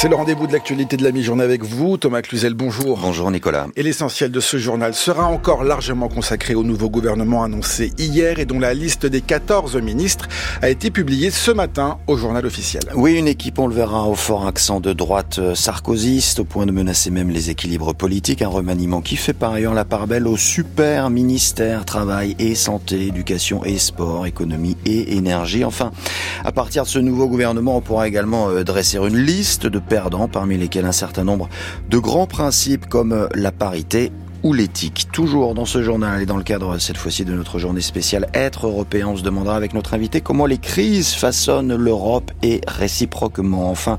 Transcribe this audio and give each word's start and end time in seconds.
C'est 0.00 0.08
le 0.08 0.16
rendez-vous 0.16 0.46
de 0.46 0.54
l'actualité 0.54 0.96
de 0.96 1.04
la 1.04 1.12
mi-journée 1.12 1.44
avec 1.44 1.62
vous, 1.62 1.98
Thomas 1.98 2.22
Cluzel, 2.22 2.54
bonjour. 2.54 2.98
Bonjour 3.02 3.30
Nicolas. 3.30 3.66
Et 3.76 3.82
l'essentiel 3.82 4.30
de 4.30 4.40
ce 4.40 4.56
journal 4.56 4.94
sera 4.94 5.26
encore 5.26 5.62
largement 5.62 6.08
consacré 6.08 6.54
au 6.54 6.62
nouveau 6.62 6.88
gouvernement 6.88 7.42
annoncé 7.42 7.92
hier 7.98 8.38
et 8.38 8.46
dont 8.46 8.58
la 8.58 8.72
liste 8.72 9.04
des 9.04 9.20
14 9.20 9.76
ministres 9.76 10.26
a 10.62 10.70
été 10.70 10.90
publiée 10.90 11.30
ce 11.30 11.50
matin 11.50 11.98
au 12.06 12.16
journal 12.16 12.46
officiel. 12.46 12.82
Oui, 12.94 13.18
une 13.18 13.28
équipe, 13.28 13.58
on 13.58 13.66
le 13.66 13.74
verra, 13.74 14.06
au 14.06 14.14
fort 14.14 14.46
accent 14.46 14.80
de 14.80 14.94
droite 14.94 15.38
euh, 15.38 15.54
sarkozyste, 15.54 16.40
au 16.40 16.44
point 16.44 16.64
de 16.64 16.72
menacer 16.72 17.10
même 17.10 17.28
les 17.28 17.50
équilibres 17.50 17.94
politiques, 17.94 18.40
un 18.40 18.48
remaniement 18.48 19.02
qui 19.02 19.16
fait 19.16 19.34
par 19.34 19.52
ailleurs 19.52 19.74
la 19.74 19.84
part 19.84 20.06
belle 20.06 20.26
au 20.26 20.38
super 20.38 21.10
ministère 21.10 21.84
travail 21.84 22.36
et 22.38 22.54
santé, 22.54 23.08
éducation 23.08 23.66
et 23.66 23.76
sport, 23.76 24.24
économie 24.24 24.78
et 24.86 25.14
énergie. 25.16 25.62
Enfin, 25.62 25.90
à 26.42 26.52
partir 26.52 26.84
de 26.84 26.88
ce 26.88 26.98
nouveau 26.98 27.28
gouvernement, 27.28 27.76
on 27.76 27.82
pourra 27.82 28.08
également 28.08 28.48
euh, 28.48 28.64
dresser 28.64 28.96
une 28.96 29.18
liste 29.18 29.66
de 29.66 29.78
perdants, 29.90 30.28
parmi 30.28 30.56
lesquels 30.56 30.86
un 30.86 30.92
certain 30.92 31.24
nombre 31.24 31.48
de 31.90 31.98
grands 31.98 32.28
principes 32.28 32.86
comme 32.86 33.28
la 33.34 33.50
parité 33.50 34.12
ou 34.42 34.52
l'éthique. 34.52 35.08
Toujours 35.12 35.54
dans 35.54 35.64
ce 35.64 35.82
journal 35.82 36.22
et 36.22 36.26
dans 36.26 36.36
le 36.36 36.42
cadre 36.42 36.78
cette 36.78 36.96
fois-ci 36.96 37.24
de 37.24 37.32
notre 37.32 37.58
journée 37.58 37.80
spéciale 37.80 38.28
Être 38.32 38.66
européen, 38.66 39.08
on 39.08 39.16
se 39.16 39.22
demandera 39.22 39.56
avec 39.56 39.74
notre 39.74 39.94
invité 39.94 40.20
comment 40.20 40.46
les 40.46 40.58
crises 40.58 41.12
façonnent 41.12 41.74
l'Europe 41.74 42.30
et 42.42 42.60
réciproquement. 42.66 43.70
Enfin, 43.70 43.98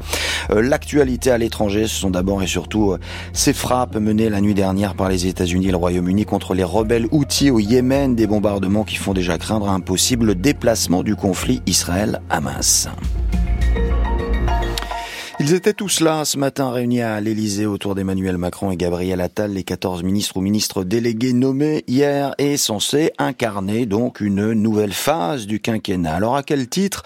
euh, 0.51 0.61
l'actualité 0.61 1.29
à 1.31 1.37
l'étranger, 1.37 1.87
ce 1.87 1.95
sont 1.95 2.09
d'abord 2.09 2.41
et 2.41 2.47
surtout 2.47 2.93
euh, 2.93 2.99
ces 3.33 3.53
frappes 3.53 3.95
menées 3.97 4.29
la 4.29 4.41
nuit 4.41 4.55
dernière 4.55 4.95
par 4.95 5.09
les 5.09 5.27
États-Unis 5.27 5.67
et 5.67 5.71
le 5.71 5.77
Royaume-Uni 5.77 6.25
contre 6.25 6.53
les 6.53 6.63
rebelles 6.63 7.07
outils 7.11 7.51
au 7.51 7.59
Yémen, 7.59 8.15
des 8.15 8.27
bombardements 8.27 8.83
qui 8.83 8.95
font 8.95 9.13
déjà 9.13 9.37
craindre 9.37 9.69
un 9.69 9.79
possible 9.79 10.35
déplacement 10.35 11.03
du 11.03 11.15
conflit 11.15 11.61
Israël-Hamas. 11.65 12.89
Ils 15.43 15.55
étaient 15.55 15.73
tous 15.73 16.01
là 16.01 16.23
ce 16.23 16.37
matin 16.37 16.69
réunis 16.69 17.01
à 17.01 17.19
l'Elysée 17.19 17.65
autour 17.65 17.95
d'Emmanuel 17.95 18.37
Macron 18.37 18.69
et 18.69 18.77
Gabriel 18.77 19.19
Attal, 19.21 19.53
les 19.53 19.63
14 19.63 20.03
ministres 20.03 20.37
ou 20.37 20.41
ministres 20.41 20.83
délégués 20.83 21.33
nommés 21.33 21.83
hier 21.87 22.35
et 22.37 22.57
censés 22.57 23.11
incarner 23.17 23.87
donc 23.87 24.21
une 24.21 24.53
nouvelle 24.53 24.93
phase 24.93 25.47
du 25.47 25.59
quinquennat. 25.59 26.13
Alors 26.13 26.35
à 26.35 26.43
quel 26.43 26.69
titre? 26.69 27.01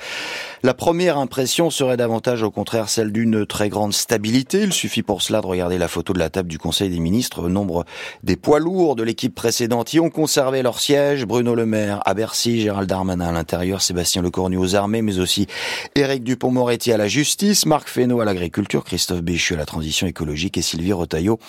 La 0.66 0.74
première 0.74 1.20
impression 1.20 1.70
serait 1.70 1.96
davantage 1.96 2.42
au 2.42 2.50
contraire 2.50 2.90
celle 2.90 3.12
d'une 3.12 3.46
très 3.46 3.70
grande 3.70 3.94
stabilité. 3.94 4.64
Il 4.64 4.74
suffit 4.74 5.04
pour 5.04 5.22
cela 5.22 5.40
de 5.40 5.46
regarder 5.46 5.78
la 5.78 5.88
photo 5.88 6.12
de 6.12 6.18
la 6.18 6.32
table 6.32 6.50
du 6.50 6.58
Conseil 6.58 6.90
des 6.90 7.00
ministres. 7.00 7.48
Nombre 7.50 7.86
des 8.24 8.36
poids 8.36 8.60
lourds 8.60 8.96
de 8.96 9.04
l'équipe 9.04 9.36
précédente 9.36 9.94
y 9.94 10.00
ont 10.00 10.10
conservé 10.10 10.64
leur 10.64 10.80
siège. 10.80 11.28
Bruno 11.28 11.54
Le 11.54 11.68
Maire 11.68 12.02
à 12.04 12.16
Bercy, 12.16 12.62
Gérald 12.62 12.90
Darmanin 12.90 13.28
à 13.28 13.32
l'intérieur, 13.32 13.84
Sébastien 13.84 14.24
Lecornu 14.24 14.58
aux 14.58 14.74
armées, 14.74 15.04
mais 15.04 15.20
aussi 15.20 15.46
Éric 15.94 16.24
Dupont-Moretti 16.24 16.92
à 16.92 16.98
la 16.98 17.08
justice, 17.08 17.68
Marc 17.68 17.88
Fesneau 17.88 18.22
à 18.22 18.25
l'agriculture, 18.26 18.84
Christophe 18.84 19.22
Béchu 19.22 19.54
à 19.54 19.58
la 19.58 19.66
transition 19.66 20.08
écologique 20.08 20.58
et 20.58 20.62
Sylvie 20.62 20.94
Rotaillot 20.94 21.40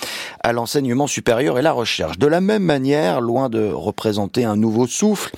à 0.43 0.53
l'enseignement 0.53 1.07
supérieur 1.07 1.59
et 1.59 1.63
la 1.63 1.73
recherche. 1.73 2.19
De 2.19 2.27
la 2.27 2.41
même 2.41 2.63
manière, 2.63 3.21
loin 3.21 3.49
de 3.49 3.69
représenter 3.73 4.45
un 4.45 4.57
nouveau 4.57 4.87
souffle, 4.87 5.33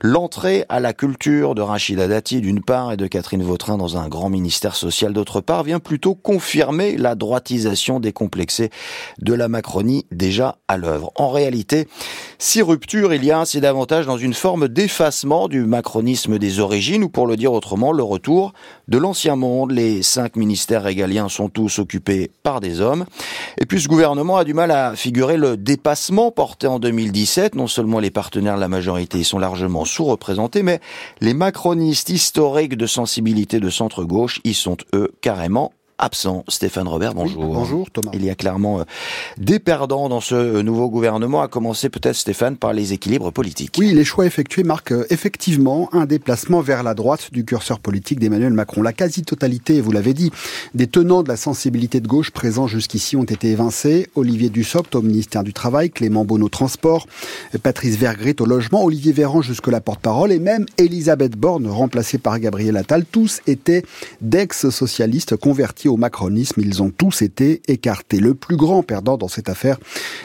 l'entrée 0.00 0.64
à 0.68 0.80
la 0.80 0.92
culture 0.92 1.54
de 1.54 1.62
Rachida 1.62 2.08
Dati 2.08 2.40
d'une 2.40 2.62
part 2.62 2.92
et 2.92 2.96
de 2.96 3.06
Catherine 3.06 3.42
Vautrin 3.42 3.76
dans 3.76 3.96
un 3.96 4.08
grand 4.08 4.30
ministère 4.30 4.76
social 4.76 5.12
d'autre 5.12 5.40
part 5.40 5.64
vient 5.64 5.80
plutôt 5.80 6.14
confirmer 6.14 6.96
la 6.96 7.14
droitisation 7.14 8.00
décomplexée 8.00 8.70
de 9.20 9.34
la 9.34 9.48
Macronie 9.48 10.06
déjà 10.10 10.56
à 10.68 10.76
l'œuvre. 10.76 11.12
En 11.16 11.30
réalité, 11.30 11.88
si 12.38 12.62
rupture 12.62 13.12
il 13.14 13.24
y 13.24 13.30
a, 13.30 13.44
c'est 13.44 13.60
davantage 13.60 14.06
dans 14.06 14.18
une 14.18 14.34
forme 14.34 14.68
d'effacement 14.68 15.48
du 15.48 15.64
macronisme 15.64 16.38
des 16.38 16.60
origines 16.60 17.04
ou 17.04 17.08
pour 17.08 17.26
le 17.26 17.36
dire 17.36 17.52
autrement, 17.52 17.92
le 17.92 18.02
retour 18.02 18.52
de 18.88 18.98
l'ancien 18.98 19.36
monde. 19.36 19.72
Les 19.72 20.02
cinq 20.02 20.36
ministères 20.36 20.83
régaliens 20.84 21.28
sont 21.28 21.48
tous 21.48 21.78
occupés 21.78 22.30
par 22.42 22.60
des 22.60 22.80
hommes. 22.80 23.06
Et 23.58 23.66
puis 23.66 23.80
ce 23.80 23.88
gouvernement 23.88 24.36
a 24.36 24.44
du 24.44 24.54
mal 24.54 24.70
à 24.70 24.94
figurer 24.94 25.36
le 25.36 25.56
dépassement 25.56 26.30
porté 26.30 26.66
en 26.66 26.78
2017. 26.78 27.54
Non 27.54 27.66
seulement 27.66 27.98
les 27.98 28.10
partenaires 28.10 28.56
de 28.56 28.60
la 28.60 28.68
majorité 28.68 29.18
y 29.18 29.24
sont 29.24 29.38
largement 29.38 29.84
sous-représentés, 29.84 30.62
mais 30.62 30.80
les 31.20 31.34
macronistes 31.34 32.10
historiques 32.10 32.76
de 32.76 32.86
sensibilité 32.86 33.60
de 33.60 33.70
centre-gauche, 33.70 34.40
ils 34.44 34.54
sont 34.54 34.76
eux 34.94 35.12
carrément 35.20 35.72
absent. 35.98 36.44
Stéphane 36.48 36.88
Robert, 36.88 37.14
bonjour. 37.14 37.44
bonjour 37.44 37.90
Thomas. 37.90 38.10
Il 38.14 38.24
y 38.24 38.30
a 38.30 38.34
clairement 38.34 38.80
euh, 38.80 38.84
des 39.38 39.58
perdants 39.58 40.08
dans 40.08 40.20
ce 40.20 40.34
euh, 40.34 40.62
nouveau 40.62 40.90
gouvernement, 40.90 41.42
à 41.42 41.48
commencer 41.48 41.88
peut-être 41.88 42.16
Stéphane 42.16 42.56
par 42.56 42.72
les 42.72 42.92
équilibres 42.92 43.32
politiques. 43.32 43.76
Oui, 43.78 43.92
les 43.92 44.04
choix 44.04 44.26
effectués 44.26 44.64
marquent 44.64 44.92
euh, 44.92 45.06
effectivement 45.10 45.88
un 45.92 46.06
déplacement 46.06 46.60
vers 46.60 46.82
la 46.82 46.94
droite 46.94 47.30
du 47.32 47.44
curseur 47.44 47.78
politique 47.78 48.18
d'Emmanuel 48.18 48.52
Macron. 48.52 48.82
La 48.82 48.92
quasi-totalité, 48.92 49.80
vous 49.80 49.92
l'avez 49.92 50.14
dit, 50.14 50.30
des 50.74 50.86
tenants 50.86 51.22
de 51.22 51.28
la 51.28 51.36
sensibilité 51.36 52.00
de 52.00 52.08
gauche 52.08 52.30
présents 52.30 52.66
jusqu'ici 52.66 53.16
ont 53.16 53.24
été 53.24 53.50
évincés. 53.50 54.08
Olivier 54.14 54.50
Dussopt 54.50 54.94
au 54.94 55.02
ministère 55.02 55.44
du 55.44 55.52
Travail, 55.52 55.90
Clément 55.90 56.24
Beaune 56.24 56.42
au 56.42 56.48
transport, 56.48 57.06
Patrice 57.62 57.96
Vergrit 57.96 58.36
au 58.40 58.46
logement, 58.46 58.84
Olivier 58.84 59.12
Véran 59.12 59.42
jusque 59.42 59.68
la 59.68 59.80
porte-parole 59.80 60.32
et 60.32 60.38
même 60.38 60.66
Elisabeth 60.78 61.36
Borne 61.36 61.66
remplacée 61.66 62.18
par 62.18 62.38
Gabriel 62.38 62.76
Attal. 62.76 63.04
Tous 63.04 63.40
étaient 63.46 63.84
d'ex-socialistes 64.20 65.36
convertis 65.36 65.88
au 65.88 65.93
macronisme. 65.96 66.60
Ils 66.60 66.82
ont 66.82 66.90
tous 66.90 67.22
été 67.22 67.62
écartés. 67.68 68.18
Le 68.18 68.34
plus 68.34 68.56
grand 68.56 68.82
perdant 68.82 69.16
dans 69.16 69.28
cette 69.28 69.48
affaire 69.48 69.78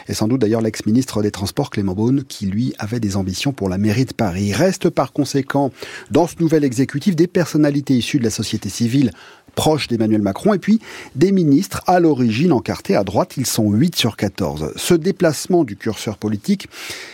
est 0.08 0.14
sans 0.14 0.28
doute 0.28 0.40
d'ailleurs 0.40 0.60
l'ex-ministre 0.60 1.22
des 1.22 1.30
Transports 1.30 1.70
Clément 1.70 1.94
Beaune 1.94 2.24
qui 2.24 2.46
lui 2.46 2.74
avait 2.78 3.00
des 3.00 3.16
ambitions 3.16 3.52
pour 3.52 3.68
la 3.68 3.78
mairie 3.78 4.04
de 4.04 4.14
Paris. 4.14 4.46
Il 4.48 4.54
reste 4.54 4.90
par 4.90 5.12
conséquent 5.12 5.72
dans 6.10 6.26
ce 6.26 6.36
nouvel 6.40 6.64
exécutif 6.64 7.16
des 7.16 7.26
personnalités 7.26 7.94
issues 7.94 8.18
de 8.18 8.24
la 8.24 8.30
société 8.30 8.68
civile 8.68 9.12
proches 9.50 9.88
d'Emmanuel 9.88 10.22
Macron, 10.22 10.54
et 10.54 10.58
puis 10.58 10.80
des 11.16 11.32
ministres 11.32 11.82
à 11.86 12.00
l'origine 12.00 12.52
encartés 12.52 12.96
à 12.96 13.04
droite. 13.04 13.36
Ils 13.36 13.46
sont 13.46 13.70
8 13.70 13.96
sur 13.96 14.16
14. 14.16 14.72
Ce 14.76 14.94
déplacement 14.94 15.64
du 15.64 15.76
curseur 15.76 16.16
politique 16.16 16.68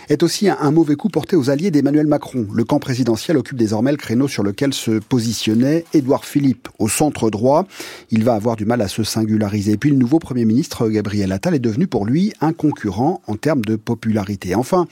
est 0.08 0.22
aussi 0.22 0.48
un, 0.48 0.70
mauvais 0.70 0.94
coup 0.94 1.08
porté 1.08 1.36
aux 1.36 1.50
alliés 1.50 1.70
d'Emmanuel 1.70 2.06
Macron. 2.06 2.46
Le 2.52 2.64
camp 2.64 2.78
présidentiel 2.78 3.36
occupe 3.36 3.56
désormais 3.56 3.90
le 3.90 3.96
créneau 3.96 4.28
sur 4.28 4.42
lequel 4.42 4.74
se 4.74 4.92
positionnait 4.98 5.84
Édouard 5.92 6.24
Philippe 6.24 6.68
au 6.78 6.88
centre 6.88 7.30
droit. 7.30 7.66
Il 8.10 8.24
va 8.24 8.34
avoir 8.36 8.56
du 8.56 8.64
mal 8.64 8.80
à 8.80 8.88
se 8.88 9.02
singulariser. 9.02 9.72
Et 9.72 9.76
puis 9.76 9.90
le 9.90 9.96
nouveau 9.96 10.18
Premier 10.18 10.44
ministre 10.44 10.88
Gabriel 10.88 11.32
Attal 11.32 11.54
est 11.54 11.58
devenu 11.58 11.86
pour 11.86 12.06
lui 12.06 12.32
un 12.40 12.52
concurrent 12.52 13.20
en 13.26 13.36
termes 13.36 13.64
de 13.64 13.76
popularité. 13.76 14.54
Enfin, 14.54 14.86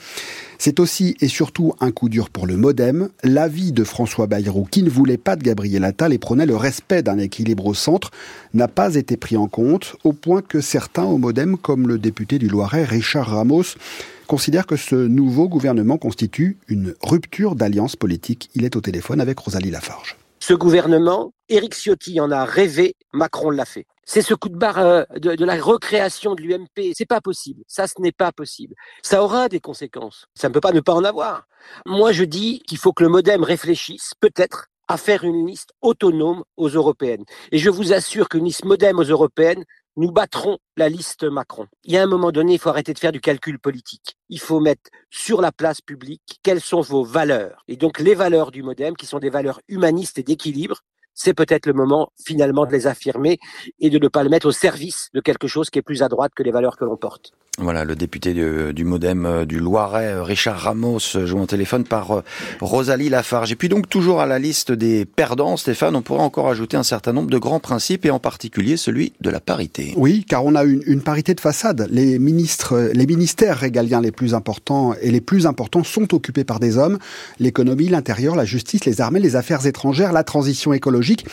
c'est 0.57 0.79
aussi 0.79 1.15
et 1.21 1.27
surtout 1.27 1.73
un 1.79 1.91
coup 1.91 2.09
dur 2.09 2.29
pour 2.29 2.47
le 2.47 2.57
modem. 2.57 3.09
L'avis 3.23 3.71
de 3.71 3.83
François 3.83 4.27
Bayrou, 4.27 4.67
qui 4.69 4.83
ne 4.83 4.89
voulait 4.89 5.17
pas 5.17 5.35
de 5.35 5.43
Gabriel 5.43 5.83
Attal 5.83 6.13
et 6.13 6.17
prônait 6.17 6.45
le 6.45 6.55
respect 6.55 7.03
d'un 7.03 7.17
équilibre 7.17 7.65
au 7.65 7.73
centre, 7.73 8.11
n'a 8.53 8.67
pas 8.67 8.95
été 8.95 9.17
pris 9.17 9.37
en 9.37 9.47
compte, 9.47 9.95
au 10.03 10.13
point 10.13 10.41
que 10.41 10.61
certains 10.61 11.03
au 11.05 11.17
modem, 11.17 11.57
comme 11.57 11.87
le 11.87 11.97
député 11.97 12.39
du 12.39 12.47
Loiret 12.47 12.83
Richard 12.83 13.27
Ramos, 13.27 13.75
considèrent 14.27 14.65
que 14.65 14.75
ce 14.75 14.95
nouveau 14.95 15.47
gouvernement 15.47 15.97
constitue 15.97 16.57
une 16.67 16.95
rupture 17.01 17.55
d'alliance 17.55 17.95
politique. 17.95 18.49
Il 18.55 18.65
est 18.65 18.75
au 18.75 18.81
téléphone 18.81 19.21
avec 19.21 19.39
Rosalie 19.39 19.71
Lafarge. 19.71 20.17
Ce 20.47 20.53
gouvernement, 20.53 21.33
Éric 21.49 21.73
Ciotti 21.73 22.19
en 22.19 22.29
a 22.29 22.45
rêvé, 22.45 22.93
Macron 23.13 23.49
l'a 23.49 23.65
fait. 23.65 23.87
C'est 24.03 24.21
ce 24.21 24.35
coup 24.35 24.49
de 24.49 24.55
barre 24.55 24.77
euh, 24.77 25.03
de, 25.15 25.43
la 25.43 25.59
recréation 25.59 26.35
de 26.35 26.43
l'UMP. 26.43 26.93
C'est 26.93 27.07
pas 27.07 27.19
possible. 27.19 27.63
Ça, 27.67 27.87
ce 27.87 27.99
n'est 27.99 28.11
pas 28.11 28.31
possible. 28.31 28.75
Ça 29.01 29.23
aura 29.23 29.49
des 29.49 29.59
conséquences. 29.59 30.27
Ça 30.35 30.47
ne 30.47 30.53
peut 30.53 30.61
pas 30.61 30.71
ne 30.71 30.81
pas 30.81 30.93
en 30.93 31.03
avoir. 31.03 31.47
Moi, 31.87 32.11
je 32.11 32.23
dis 32.23 32.59
qu'il 32.67 32.77
faut 32.77 32.93
que 32.93 33.01
le 33.01 33.09
MoDem 33.09 33.43
réfléchisse, 33.43 34.11
peut-être, 34.19 34.67
à 34.87 34.97
faire 34.97 35.23
une 35.23 35.47
liste 35.47 35.71
autonome 35.81 36.43
aux 36.57 36.69
européennes. 36.69 37.25
Et 37.51 37.57
je 37.57 37.71
vous 37.71 37.91
assure 37.91 38.29
qu'une 38.29 38.45
liste 38.45 38.65
MoDem 38.65 38.99
aux 38.99 39.03
européennes, 39.03 39.63
nous 39.97 40.11
battrons 40.11 40.57
la 40.77 40.89
liste 40.89 41.23
Macron. 41.23 41.67
Il 41.83 41.93
y 41.93 41.97
a 41.97 42.03
un 42.03 42.07
moment 42.07 42.31
donné, 42.31 42.53
il 42.53 42.59
faut 42.59 42.69
arrêter 42.69 42.93
de 42.93 42.99
faire 42.99 43.11
du 43.11 43.21
calcul 43.21 43.59
politique. 43.59 44.17
Il 44.29 44.39
faut 44.39 44.59
mettre 44.59 44.89
sur 45.09 45.41
la 45.41 45.51
place 45.51 45.81
publique 45.81 46.39
quelles 46.43 46.61
sont 46.61 46.81
vos 46.81 47.03
valeurs. 47.03 47.63
Et 47.67 47.77
donc 47.77 47.99
les 47.99 48.15
valeurs 48.15 48.51
du 48.51 48.63
MoDem, 48.63 48.95
qui 48.95 49.05
sont 49.05 49.19
des 49.19 49.29
valeurs 49.29 49.61
humanistes 49.67 50.19
et 50.19 50.23
d'équilibre, 50.23 50.81
c'est 51.15 51.33
peut-être 51.33 51.65
le 51.65 51.73
moment 51.73 52.11
finalement 52.23 52.65
de 52.65 52.71
les 52.71 52.85
affirmer 52.87 53.39
et 53.79 53.89
de 53.89 53.97
ne 53.97 54.07
pas 54.07 54.23
le 54.23 54.29
mettre 54.29 54.47
au 54.47 54.51
service 54.51 55.09
de 55.13 55.21
quelque 55.21 55.47
chose 55.47 55.69
qui 55.69 55.79
est 55.79 55.81
plus 55.81 56.03
à 56.03 56.09
droite 56.09 56.33
que 56.35 56.43
les 56.43 56.51
valeurs 56.51 56.77
que 56.77 56.85
l'on 56.85 56.97
porte. 56.97 57.31
Voilà, 57.57 57.85
le 57.85 57.95
député 57.95 58.33
du, 58.33 58.83
Modem 58.83 59.25
euh, 59.25 59.45
du 59.45 59.59
Loiret, 59.59 60.07
euh, 60.07 60.23
Richard 60.23 60.59
Ramos, 60.59 60.99
euh, 61.15 61.25
joue 61.25 61.39
en 61.39 61.45
téléphone 61.45 61.85
par 61.85 62.21
Rosalie 62.59 63.07
Lafarge. 63.07 63.53
Et 63.53 63.55
puis 63.55 63.69
donc 63.69 63.87
toujours 63.87 64.19
à 64.19 64.25
la 64.25 64.39
liste 64.39 64.73
des 64.73 65.05
perdants, 65.05 65.55
Stéphane, 65.55 65.95
on 65.95 66.01
pourrait 66.01 66.21
encore 66.21 66.49
ajouter 66.49 66.75
un 66.75 66.83
certain 66.83 67.13
nombre 67.13 67.29
de 67.29 67.37
grands 67.37 67.61
principes 67.61 68.05
et 68.05 68.11
en 68.11 68.19
particulier 68.19 68.75
celui 68.75 69.13
de 69.21 69.29
la 69.29 69.39
parité. 69.39 69.93
Oui, 69.95 70.25
car 70.27 70.43
on 70.43 70.53
a 70.53 70.65
une, 70.65 70.83
une 70.85 71.01
parité 71.01 71.33
de 71.33 71.39
façade. 71.39 71.87
Les 71.91 72.19
ministres, 72.19 72.91
les 72.93 73.05
ministères 73.05 73.57
régaliens 73.57 74.01
les 74.01 74.11
plus 74.11 74.33
importants 74.33 74.93
et 75.01 75.09
les 75.09 75.21
plus 75.21 75.47
importants 75.47 75.85
sont 75.85 76.13
occupés 76.13 76.43
par 76.43 76.59
des 76.59 76.77
hommes. 76.77 76.99
L'économie, 77.39 77.87
l'intérieur, 77.87 78.35
la 78.35 78.45
justice, 78.45 78.83
les 78.83 78.99
armées, 78.99 79.21
les 79.21 79.37
affaires 79.37 79.65
étrangères, 79.65 80.11
la 80.11 80.25
transition 80.25 80.73
écologique 80.73 81.04
idéologique. 81.05 81.25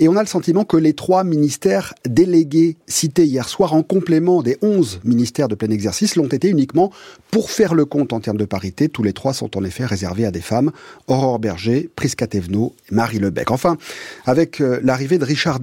Et 0.00 0.08
on 0.08 0.16
a 0.16 0.20
le 0.20 0.28
sentiment 0.28 0.64
que 0.64 0.76
les 0.76 0.92
trois 0.92 1.24
ministères 1.24 1.92
délégués 2.08 2.76
cités 2.86 3.24
hier 3.24 3.48
soir 3.48 3.74
en 3.74 3.82
complément 3.82 4.42
des 4.42 4.56
11 4.62 5.00
ministères 5.04 5.48
de 5.48 5.56
plein 5.56 5.70
exercice 5.70 6.14
l'ont 6.14 6.28
été 6.28 6.48
uniquement 6.48 6.92
pour 7.32 7.50
faire 7.50 7.74
le 7.74 7.84
compte 7.84 8.12
en 8.12 8.20
termes 8.20 8.36
de 8.36 8.44
parité. 8.44 8.88
Tous 8.88 9.02
les 9.02 9.12
trois 9.12 9.32
sont 9.32 9.56
en 9.56 9.64
effet 9.64 9.84
réservés 9.84 10.24
à 10.24 10.30
des 10.30 10.40
femmes. 10.40 10.70
Aurore 11.08 11.40
Berger, 11.40 11.90
Prisca 11.96 12.28
Thévenot, 12.28 12.74
Marie 12.92 13.18
Lebec. 13.18 13.50
Enfin, 13.50 13.76
avec 14.24 14.60
euh, 14.60 14.78
l'arrivée 14.84 15.18
de 15.18 15.24
Richard 15.24 15.58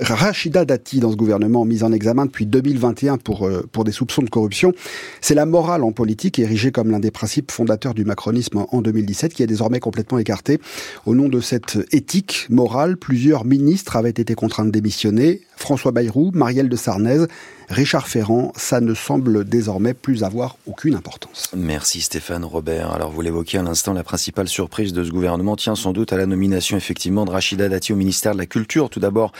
Rachida 0.00 0.64
Dati 0.64 1.00
dans 1.00 1.10
ce 1.10 1.16
gouvernement 1.16 1.66
mis 1.66 1.82
en 1.82 1.92
examen 1.92 2.24
depuis 2.24 2.46
2021 2.46 3.18
pour, 3.18 3.46
euh, 3.46 3.68
pour 3.72 3.84
des 3.84 3.92
soupçons 3.92 4.22
de 4.22 4.30
corruption, 4.30 4.72
c'est 5.20 5.34
la 5.34 5.44
morale 5.44 5.84
en 5.84 5.92
politique 5.92 6.38
érigée 6.38 6.72
comme 6.72 6.90
l'un 6.90 7.00
des 7.00 7.10
principes 7.10 7.50
fondateurs 7.52 7.92
du 7.92 8.06
macronisme 8.06 8.64
en 8.70 8.80
2017 8.80 9.34
qui 9.34 9.42
est 9.42 9.46
désormais 9.46 9.80
complètement 9.80 10.18
écartée. 10.18 10.60
Au 11.04 11.14
nom 11.14 11.28
de 11.28 11.40
cette 11.40 11.78
éthique 11.92 12.46
morale, 12.48 12.79
plusieurs 12.96 13.44
ministres 13.44 13.96
avaient 13.96 14.10
été 14.10 14.34
contraints 14.34 14.64
de 14.64 14.70
démissionner. 14.70 15.42
François 15.60 15.92
Bayrou, 15.92 16.30
Marielle 16.34 16.68
de 16.68 16.76
Sarnez, 16.76 17.26
Richard 17.70 18.08
Ferrand, 18.08 18.52
ça 18.56 18.80
ne 18.80 18.94
semble 18.94 19.44
désormais 19.44 19.94
plus 19.94 20.24
avoir 20.24 20.56
aucune 20.66 20.96
importance. 20.96 21.50
Merci 21.56 22.00
Stéphane 22.00 22.44
Robert. 22.44 22.90
Alors 22.92 23.12
vous 23.12 23.20
l'évoquiez 23.20 23.60
à 23.60 23.62
l'instant, 23.62 23.92
la 23.92 24.02
principale 24.02 24.48
surprise 24.48 24.92
de 24.92 25.04
ce 25.04 25.10
gouvernement 25.10 25.54
tient 25.54 25.76
sans 25.76 25.92
doute 25.92 26.12
à 26.12 26.16
la 26.16 26.26
nomination 26.26 26.76
effectivement 26.76 27.24
de 27.26 27.30
Rachida 27.30 27.68
Dati 27.68 27.92
au 27.92 27.96
ministère 27.96 28.32
de 28.32 28.38
la 28.38 28.46
Culture. 28.46 28.90
Tout 28.90 28.98
d'abord 28.98 29.30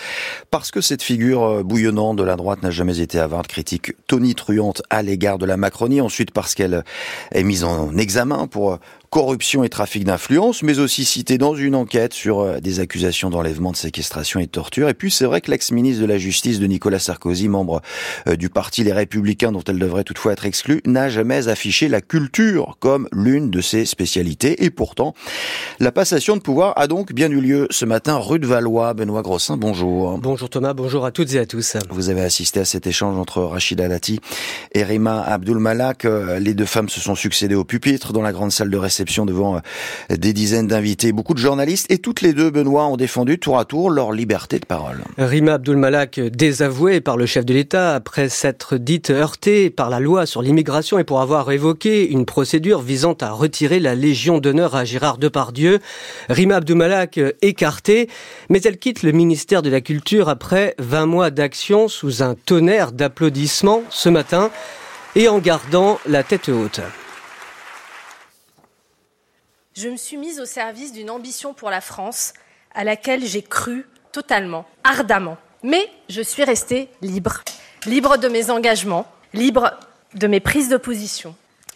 parce 0.52 0.70
que 0.70 0.80
cette 0.80 1.02
figure 1.02 1.42
euh, 1.42 1.62
bouillonnante 1.64 2.18
de 2.18 2.22
la 2.22 2.36
droite 2.36 2.62
n'a 2.62 2.70
jamais 2.70 3.00
été 3.00 3.18
avare 3.18 3.42
de 3.42 3.48
critiques 3.48 3.94
tonitruantes 4.06 4.82
à 4.90 5.02
l'égard 5.02 5.38
de 5.38 5.46
la 5.46 5.56
Macronie. 5.56 6.00
Ensuite 6.00 6.30
parce 6.30 6.54
qu'elle 6.54 6.84
est 7.32 7.42
mise 7.42 7.64
en 7.64 7.96
examen 7.96 8.46
pour 8.46 8.78
corruption 9.10 9.64
et 9.64 9.68
trafic 9.68 10.04
d'influence, 10.04 10.62
mais 10.62 10.78
aussi 10.78 11.04
citée 11.04 11.36
dans 11.36 11.56
une 11.56 11.74
enquête 11.74 12.14
sur 12.14 12.40
euh, 12.40 12.60
des 12.60 12.78
accusations 12.78 13.28
d'enlèvement, 13.28 13.72
de 13.72 13.76
séquestration 13.76 14.38
et 14.38 14.46
de 14.46 14.50
torture. 14.50 14.88
Et 14.88 14.94
puis 14.94 15.10
c'est 15.10 15.24
vrai 15.24 15.40
que 15.40 15.50
l'ex-ministre 15.50 16.00
de 16.00 16.06
la 16.10 16.18
Justice 16.18 16.58
de 16.58 16.66
Nicolas 16.66 16.98
Sarkozy, 16.98 17.48
membre 17.48 17.82
euh, 18.28 18.36
du 18.36 18.48
parti 18.48 18.82
Les 18.82 18.92
Républicains, 18.92 19.52
dont 19.52 19.62
elle 19.66 19.78
devrait 19.78 20.04
toutefois 20.04 20.32
être 20.32 20.44
exclue, 20.44 20.82
n'a 20.84 21.08
jamais 21.08 21.48
affiché 21.48 21.88
la 21.88 22.00
culture 22.00 22.76
comme 22.80 23.08
l'une 23.12 23.50
de 23.50 23.60
ses 23.60 23.84
spécialités. 23.84 24.64
Et 24.64 24.70
pourtant, 24.70 25.14
la 25.78 25.92
passation 25.92 26.36
de 26.36 26.42
pouvoir 26.42 26.74
a 26.76 26.88
donc 26.88 27.12
bien 27.12 27.30
eu 27.30 27.40
lieu 27.40 27.66
ce 27.70 27.84
matin 27.84 28.16
rue 28.16 28.40
de 28.40 28.46
Valois. 28.46 28.92
Benoît 28.94 29.22
Grossin, 29.22 29.56
bonjour. 29.56 30.18
Bonjour 30.18 30.50
Thomas, 30.50 30.74
bonjour 30.74 31.04
à 31.06 31.12
toutes 31.12 31.32
et 31.34 31.38
à 31.38 31.46
tous. 31.46 31.76
Vous 31.90 32.08
avez 32.10 32.22
assisté 32.22 32.60
à 32.60 32.64
cet 32.64 32.88
échange 32.88 33.16
entre 33.16 33.42
Rachida 33.42 33.88
Dati 33.88 34.20
et 34.72 34.82
Rima 34.82 35.22
Abdul 35.22 35.58
Malak. 35.58 36.04
Euh, 36.04 36.40
les 36.40 36.54
deux 36.54 36.64
femmes 36.64 36.88
se 36.88 37.00
sont 37.00 37.14
succédées 37.14 37.54
au 37.54 37.64
pupitre 37.64 38.12
dans 38.12 38.22
la 38.22 38.32
grande 38.32 38.50
salle 38.50 38.70
de 38.70 38.76
réception 38.76 39.26
devant 39.26 39.56
euh, 39.56 40.16
des 40.16 40.32
dizaines 40.32 40.66
d'invités, 40.66 41.12
beaucoup 41.12 41.34
de 41.34 41.38
journalistes, 41.38 41.86
et 41.90 41.98
toutes 41.98 42.20
les 42.20 42.32
deux, 42.32 42.50
Benoît, 42.50 42.86
ont 42.86 42.96
défendu 42.96 43.38
tour 43.38 43.58
à 43.58 43.64
tour 43.64 43.90
leur 43.90 44.10
liberté 44.10 44.58
de 44.58 44.66
parole. 44.66 45.02
Rima 45.16 45.58
Abdul-Malak, 46.00 46.20
désavouée 46.34 47.00
par 47.00 47.16
le 47.16 47.26
chef 47.26 47.44
de 47.44 47.52
l'État 47.52 47.94
après 47.94 48.28
s'être 48.28 48.76
dite 48.76 49.10
heurtée 49.10 49.70
par 49.70 49.90
la 49.90 50.00
loi 50.00 50.24
sur 50.24 50.40
l'immigration 50.40 50.98
et 50.98 51.04
pour 51.04 51.20
avoir 51.20 51.50
évoqué 51.50 52.10
une 52.10 52.24
procédure 52.24 52.80
visant 52.80 53.14
à 53.20 53.30
retirer 53.30 53.80
la 53.80 53.94
Légion 53.94 54.38
d'honneur 54.38 54.74
à 54.74 54.84
Gérard 54.84 55.18
Depardieu. 55.18 55.80
Rima 56.28 56.56
Abdul-Malak 56.56 57.20
écartée, 57.42 58.08
mais 58.48 58.62
elle 58.62 58.78
quitte 58.78 59.02
le 59.02 59.12
ministère 59.12 59.62
de 59.62 59.70
la 59.70 59.80
Culture 59.80 60.28
après 60.28 60.74
20 60.78 61.06
mois 61.06 61.30
d'action 61.30 61.88
sous 61.88 62.22
un 62.22 62.34
tonnerre 62.34 62.92
d'applaudissements 62.92 63.82
ce 63.90 64.08
matin 64.08 64.50
et 65.16 65.28
en 65.28 65.38
gardant 65.38 65.98
la 66.06 66.22
tête 66.22 66.48
haute 66.48 66.80
je 69.76 69.88
me 69.88 69.96
suis 69.96 70.18
mise 70.18 70.40
au 70.40 70.44
service 70.44 70.92
d'une 70.92 71.08
ambition 71.08 71.54
pour 71.54 71.70
la 71.70 71.80
France 71.80 72.34
à 72.74 72.84
laquelle 72.84 73.24
j'ai 73.24 73.40
cru 73.40 73.86
totalement, 74.12 74.66
ardemment. 74.84 75.38
Mais 75.62 75.90
je 76.08 76.22
suis 76.22 76.44
restée 76.44 76.88
libre, 77.02 77.42
libre 77.86 78.16
de 78.16 78.28
mes 78.28 78.50
engagements, 78.50 79.06
libre 79.34 79.72
de 80.14 80.26
mes 80.26 80.40
prises 80.40 80.70
de 80.70 80.78
position, 80.78 81.34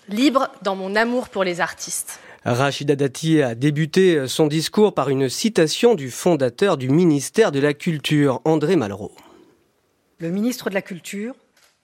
libre 0.08 0.48
dans 0.62 0.74
mon 0.74 0.96
amour 0.96 1.28
pour 1.28 1.44
les 1.44 1.60
artistes. 1.60 2.18
Rachida 2.46 2.96
Dati 2.96 3.42
a 3.42 3.54
débuté 3.54 4.26
son 4.26 4.46
discours 4.46 4.94
par 4.94 5.10
une 5.10 5.28
citation 5.28 5.94
du 5.94 6.10
fondateur 6.10 6.76
du 6.76 6.88
ministère 6.88 7.52
de 7.52 7.60
la 7.60 7.74
Culture, 7.74 8.40
André 8.44 8.76
Malraux. 8.76 9.12
Le 10.18 10.30
ministre 10.30 10.70
de 10.70 10.74
la 10.74 10.82
Culture 10.82 11.34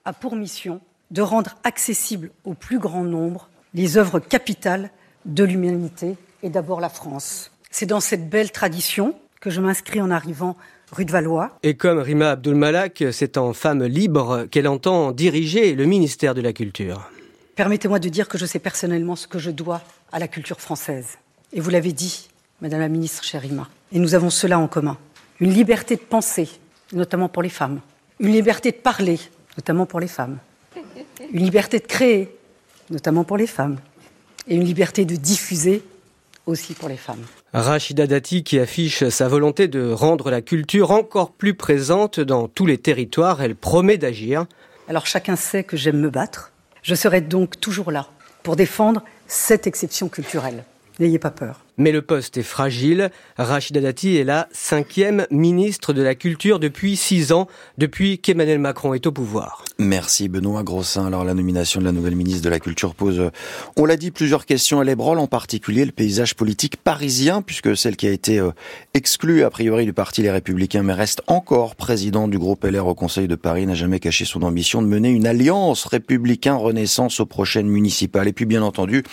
a 0.05 0.13
pour 0.13 0.35
mission 0.35 0.81
de 1.11 1.21
rendre 1.21 1.55
accessible 1.63 2.31
au 2.45 2.53
plus 2.53 2.79
grand 2.79 3.03
nombre 3.03 3.49
les 3.73 3.97
œuvres 3.97 4.19
capitales 4.19 4.89
de 5.25 5.43
l'humanité 5.43 6.15
et 6.41 6.49
d'abord 6.49 6.81
la 6.81 6.89
France. 6.89 7.51
C'est 7.69 7.85
dans 7.85 7.99
cette 7.99 8.29
belle 8.29 8.51
tradition 8.51 9.15
que 9.39 9.49
je 9.49 9.61
m'inscris 9.61 10.01
en 10.01 10.11
arrivant 10.11 10.57
rue 10.91 11.05
de 11.05 11.11
Valois. 11.11 11.57
Et 11.63 11.75
comme 11.75 11.99
Rima 11.99 12.31
Abdul-Malak, 12.31 13.03
c'est 13.11 13.37
en 13.37 13.53
femme 13.53 13.83
libre 13.83 14.45
qu'elle 14.51 14.67
entend 14.67 15.11
diriger 15.11 15.75
le 15.75 15.85
ministère 15.85 16.35
de 16.35 16.41
la 16.41 16.53
Culture. 16.53 17.09
Permettez-moi 17.55 17.99
de 17.99 18.09
dire 18.09 18.27
que 18.27 18.37
je 18.37 18.45
sais 18.45 18.59
personnellement 18.59 19.15
ce 19.15 19.27
que 19.27 19.39
je 19.39 19.51
dois 19.51 19.81
à 20.11 20.19
la 20.19 20.27
culture 20.27 20.59
française. 20.59 21.17
Et 21.53 21.59
vous 21.59 21.69
l'avez 21.69 21.93
dit, 21.93 22.29
Madame 22.61 22.79
la 22.79 22.89
Ministre, 22.89 23.23
chère 23.23 23.41
Rima. 23.41 23.67
Et 23.91 23.99
nous 23.99 24.15
avons 24.15 24.29
cela 24.29 24.59
en 24.59 24.67
commun. 24.67 24.97
Une 25.39 25.53
liberté 25.53 25.95
de 25.95 26.01
penser, 26.01 26.49
notamment 26.93 27.29
pour 27.29 27.41
les 27.41 27.49
femmes. 27.49 27.81
Une 28.19 28.31
liberté 28.31 28.71
de 28.71 28.77
parler, 28.77 29.19
notamment 29.57 29.85
pour 29.85 29.99
les 29.99 30.07
femmes. 30.07 30.37
Une 31.33 31.43
liberté 31.43 31.79
de 31.79 31.85
créer, 31.85 32.35
notamment 32.89 33.23
pour 33.23 33.37
les 33.37 33.47
femmes 33.47 33.77
et 34.47 34.55
une 34.55 34.63
liberté 34.63 35.05
de 35.05 35.15
diffuser 35.15 35.83
aussi 36.51 36.73
pour 36.73 36.89
les 36.89 36.97
femmes. 36.97 37.23
Rachida 37.53 38.05
Dati 38.05 38.43
qui 38.43 38.59
affiche 38.59 39.07
sa 39.09 39.27
volonté 39.27 39.67
de 39.67 39.91
rendre 39.91 40.29
la 40.29 40.41
culture 40.41 40.91
encore 40.91 41.31
plus 41.31 41.55
présente 41.55 42.19
dans 42.19 42.47
tous 42.47 42.65
les 42.65 42.77
territoires, 42.77 43.41
elle 43.41 43.55
promet 43.55 43.97
d'agir. 43.97 44.45
Alors 44.87 45.07
chacun 45.07 45.35
sait 45.35 45.63
que 45.63 45.77
j'aime 45.77 45.99
me 45.99 46.09
battre. 46.09 46.51
Je 46.83 46.95
serai 46.95 47.21
donc 47.21 47.59
toujours 47.59 47.91
là 47.91 48.07
pour 48.43 48.55
défendre 48.55 49.03
cette 49.27 49.67
exception 49.67 50.09
culturelle. 50.09 50.63
N'ayez 50.99 51.19
pas 51.19 51.31
peur. 51.31 51.61
Mais 51.77 51.91
le 51.91 52.01
poste 52.01 52.37
est 52.37 52.43
fragile. 52.43 53.11
Rachida 53.37 53.79
Dati 53.79 54.17
est 54.17 54.23
la 54.23 54.49
cinquième 54.51 55.25
ministre 55.31 55.93
de 55.93 56.01
la 56.01 56.15
Culture 56.15 56.59
depuis 56.59 56.97
six 56.97 57.31
ans, 57.31 57.47
depuis 57.77 58.19
qu'Emmanuel 58.19 58.59
Macron 58.59 58.93
est 58.93 59.07
au 59.07 59.11
pouvoir. 59.11 59.63
Merci 59.79 60.27
Benoît 60.27 60.63
Grossin. 60.63 61.05
Alors 61.05 61.23
la 61.23 61.33
nomination 61.33 61.79
de 61.79 61.85
la 61.85 61.93
nouvelle 61.93 62.15
ministre 62.15 62.43
de 62.43 62.49
la 62.49 62.59
Culture 62.59 62.93
pose, 62.93 63.31
on 63.77 63.85
l'a 63.85 63.95
dit, 63.95 64.11
plusieurs 64.11 64.45
questions 64.45 64.81
à 64.81 64.83
l'ébranle, 64.83 65.19
en 65.19 65.27
particulier 65.27 65.85
le 65.85 65.93
paysage 65.93 66.35
politique 66.35 66.75
parisien, 66.75 67.41
puisque 67.41 67.77
celle 67.77 67.95
qui 67.95 68.07
a 68.07 68.11
été 68.11 68.39
euh, 68.39 68.51
exclue 68.93 69.43
a 69.43 69.49
priori 69.49 69.85
du 69.85 69.93
parti 69.93 70.21
Les 70.21 70.31
Républicains, 70.31 70.83
mais 70.83 70.93
reste 70.93 71.21
encore 71.27 71.75
président 71.75 72.27
du 72.27 72.37
groupe 72.37 72.65
LR 72.65 72.85
au 72.85 72.95
Conseil 72.95 73.27
de 73.27 73.35
Paris, 73.35 73.65
n'a 73.65 73.75
jamais 73.75 73.99
caché 73.99 74.25
son 74.25 74.43
ambition 74.43 74.81
de 74.81 74.87
mener 74.87 75.09
une 75.09 75.25
alliance 75.25 75.85
républicain-renaissance 75.85 77.21
aux 77.21 77.25
prochaines 77.25 77.67
municipales. 77.67 78.27
Et 78.27 78.33
puis 78.33 78.45
bien 78.45 78.61
entendu, 78.61 79.03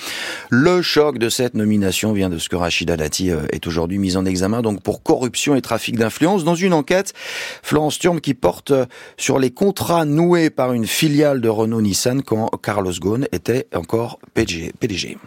le 0.51 0.83
choc 0.83 1.19
de 1.19 1.29
cette 1.29 1.55
nomination 1.55 2.13
vient 2.13 2.29
de 2.29 2.39
que 2.49 2.57
Rachida 2.59 2.97
Dati 2.97 3.31
euh, 3.31 3.43
est 3.51 3.67
aujourd'hui 3.67 3.99
mise 3.99 4.17
en 4.17 4.25
examen 4.25 4.63
donc 4.63 4.83
pour 4.83 5.03
corruption 5.03 5.55
et 5.55 5.63
trafic 5.63 5.97
d'influence 5.97 6.45
dans 6.45 6.55
une 6.55 6.73
enquête 6.73 7.15
Florence 7.63 7.99
Turme 7.99 8.21
qui 8.21 8.35
porte 8.35 8.71
euh, 8.71 8.87
sur 9.17 9.39
les 9.39 9.51
contrats 9.51 10.05
noués 10.05 10.51
par 10.51 10.73
une 10.73 10.87
filiale 10.87 11.41
de 11.41 11.49
Renault 11.49 11.83
Nissan 11.83 12.23
quand 12.23 12.49
Carlos 12.63 12.93
Ghosn 13.01 13.27
était 13.33 13.67
encore 13.75 14.19
PDG. 14.35 15.19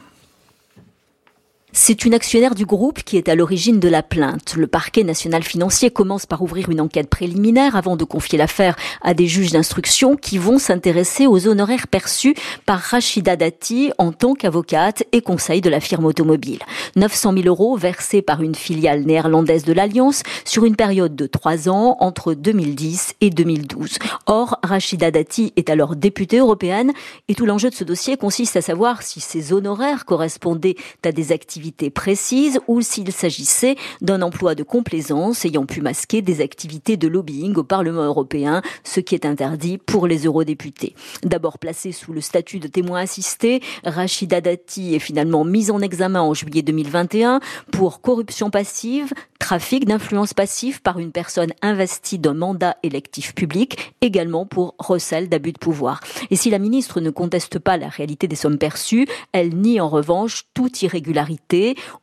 C'est 1.73 2.03
une 2.03 2.13
actionnaire 2.13 2.53
du 2.53 2.65
groupe 2.65 3.01
qui 3.01 3.15
est 3.15 3.29
à 3.29 3.35
l'origine 3.35 3.79
de 3.79 3.87
la 3.87 4.03
plainte. 4.03 4.55
Le 4.57 4.67
parquet 4.67 5.05
national 5.05 5.41
financier 5.41 5.89
commence 5.89 6.25
par 6.25 6.41
ouvrir 6.41 6.69
une 6.69 6.81
enquête 6.81 7.09
préliminaire 7.09 7.77
avant 7.77 7.95
de 7.95 8.03
confier 8.03 8.37
l'affaire 8.37 8.75
à 9.01 9.13
des 9.13 9.25
juges 9.25 9.53
d'instruction 9.53 10.17
qui 10.17 10.37
vont 10.37 10.59
s'intéresser 10.59 11.27
aux 11.27 11.47
honoraires 11.47 11.87
perçus 11.87 12.35
par 12.65 12.77
Rachida 12.77 13.37
Dati 13.37 13.93
en 13.99 14.11
tant 14.11 14.33
qu'avocate 14.33 15.03
et 15.13 15.21
conseil 15.21 15.61
de 15.61 15.69
la 15.69 15.79
firme 15.79 16.03
automobile. 16.03 16.59
900 16.97 17.35
000 17.35 17.45
euros 17.45 17.77
versés 17.77 18.21
par 18.21 18.41
une 18.41 18.55
filiale 18.55 19.03
néerlandaise 19.03 19.63
de 19.63 19.71
l'Alliance 19.71 20.23
sur 20.43 20.65
une 20.65 20.75
période 20.75 21.15
de 21.15 21.25
trois 21.25 21.69
ans 21.69 21.95
entre 22.01 22.33
2010 22.33 23.13
et 23.21 23.29
2012. 23.29 23.97
Or, 24.25 24.59
Rachida 24.61 25.09
Dati 25.09 25.53
est 25.55 25.69
alors 25.69 25.95
députée 25.95 26.39
européenne 26.39 26.91
et 27.29 27.35
tout 27.35 27.45
l'enjeu 27.45 27.69
de 27.69 27.75
ce 27.75 27.85
dossier 27.85 28.17
consiste 28.17 28.57
à 28.57 28.61
savoir 28.61 29.03
si 29.03 29.21
ces 29.21 29.53
honoraires 29.53 30.03
correspondaient 30.03 30.75
à 31.05 31.13
des 31.13 31.31
activités 31.31 31.61
précises 31.94 32.60
ou 32.68 32.82
s'il 32.82 33.12
s'agissait 33.12 33.75
d'un 34.01 34.22
emploi 34.22 34.56
de 34.56 34.63
complaisance 34.63 35.46
ayant 35.46 35.65
pu 35.65 35.82
masquer 35.82 36.22
des 36.22 36.41
activités 36.41 36.98
de 36.98 37.08
lobbying 37.08 37.56
au 37.56 37.63
Parlement 37.63 38.03
européen, 38.03 38.62
ce 38.84 39.00
qui 39.00 39.15
est 39.15 39.25
interdit 39.25 39.77
pour 39.77 40.08
les 40.08 40.25
eurodéputés. 40.25 40.96
D'abord 41.24 41.60
placée 41.60 41.91
sous 41.91 42.13
le 42.13 42.22
statut 42.22 42.60
de 42.60 42.68
témoin 42.68 43.01
assisté, 43.01 43.62
Rachida 43.84 44.41
Dati 44.41 44.96
est 44.96 45.00
finalement 45.00 45.44
mise 45.44 45.72
en 45.72 45.82
examen 45.82 46.22
en 46.22 46.34
juillet 46.34 46.62
2021 46.62 47.39
pour 47.72 48.01
corruption 48.01 48.50
passive, 48.50 49.13
trafic 49.39 49.86
d'influence 49.86 50.34
passive 50.34 50.82
par 50.82 51.00
une 51.00 51.12
personne 51.12 51.51
investie 51.62 52.20
d'un 52.20 52.34
mandat 52.34 52.77
électif 52.84 53.36
public, 53.36 53.94
également 54.01 54.46
pour 54.46 54.75
recel 54.80 55.30
d'abus 55.30 55.51
de 55.51 55.58
pouvoir. 55.58 56.00
Et 56.30 56.36
si 56.36 56.50
la 56.50 56.60
ministre 56.60 57.01
ne 57.01 57.10
conteste 57.10 57.60
pas 57.60 57.77
la 57.77 57.89
réalité 57.89 58.27
des 58.27 58.36
sommes 58.36 58.58
perçues, 58.58 59.08
elle 59.32 59.56
nie 59.56 59.80
en 59.80 59.89
revanche 59.89 60.46
toute 60.53 60.82
irrégularité 60.82 61.50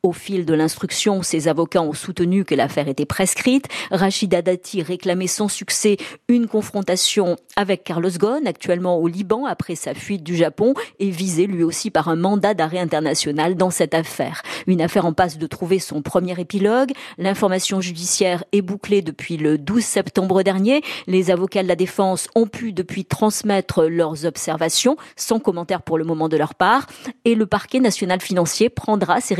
Au 0.02 0.12
fil 0.12 0.44
de 0.44 0.54
l'instruction, 0.54 1.22
ses 1.22 1.48
avocats 1.48 1.82
ont 1.82 1.94
soutenu 1.94 2.44
que 2.44 2.54
l'affaire 2.54 2.88
était 2.88 3.06
prescrite. 3.06 3.66
Rachida 3.90 4.42
Dati 4.42 4.82
réclamait 4.82 5.26
sans 5.26 5.48
succès 5.48 5.96
une 6.28 6.48
confrontation 6.48 7.36
avec 7.56 7.84
Carlos 7.84 8.10
Ghosn, 8.10 8.46
actuellement 8.46 8.98
au 8.98 9.08
Liban 9.08 9.46
après 9.46 9.74
sa 9.74 9.94
fuite 9.94 10.22
du 10.22 10.36
Japon, 10.36 10.74
et 10.98 11.10
visé 11.10 11.46
lui 11.46 11.62
aussi 11.62 11.90
par 11.90 12.08
un 12.08 12.16
mandat 12.16 12.54
d'arrêt 12.54 12.78
international 12.78 13.56
dans 13.56 13.70
cette 13.70 13.94
affaire. 13.94 14.42
Une 14.66 14.82
affaire 14.82 15.06
en 15.06 15.12
passe 15.12 15.38
de 15.38 15.46
trouver 15.46 15.78
son 15.78 16.02
premier 16.02 16.38
épilogue. 16.38 16.92
L'information 17.16 17.80
judiciaire 17.80 18.44
est 18.52 18.62
bouclée 18.62 19.02
depuis 19.02 19.36
le 19.36 19.56
12 19.56 19.82
septembre 19.82 20.42
dernier. 20.42 20.82
Les 21.06 21.30
avocats 21.30 21.62
de 21.62 21.68
la 21.68 21.76
défense 21.76 22.28
ont 22.34 22.46
pu 22.46 22.72
depuis 22.72 23.04
transmettre 23.04 23.84
leurs 23.84 24.26
observations, 24.26 24.96
sans 25.16 25.38
commentaire 25.38 25.82
pour 25.82 25.96
le 25.96 26.04
moment 26.04 26.28
de 26.28 26.36
leur 26.36 26.54
part, 26.54 26.86
et 27.24 27.34
le 27.34 27.46
parquet 27.46 27.80
national 27.80 28.20
financier 28.20 28.68
prendra 28.68 29.20
ses 29.20 29.37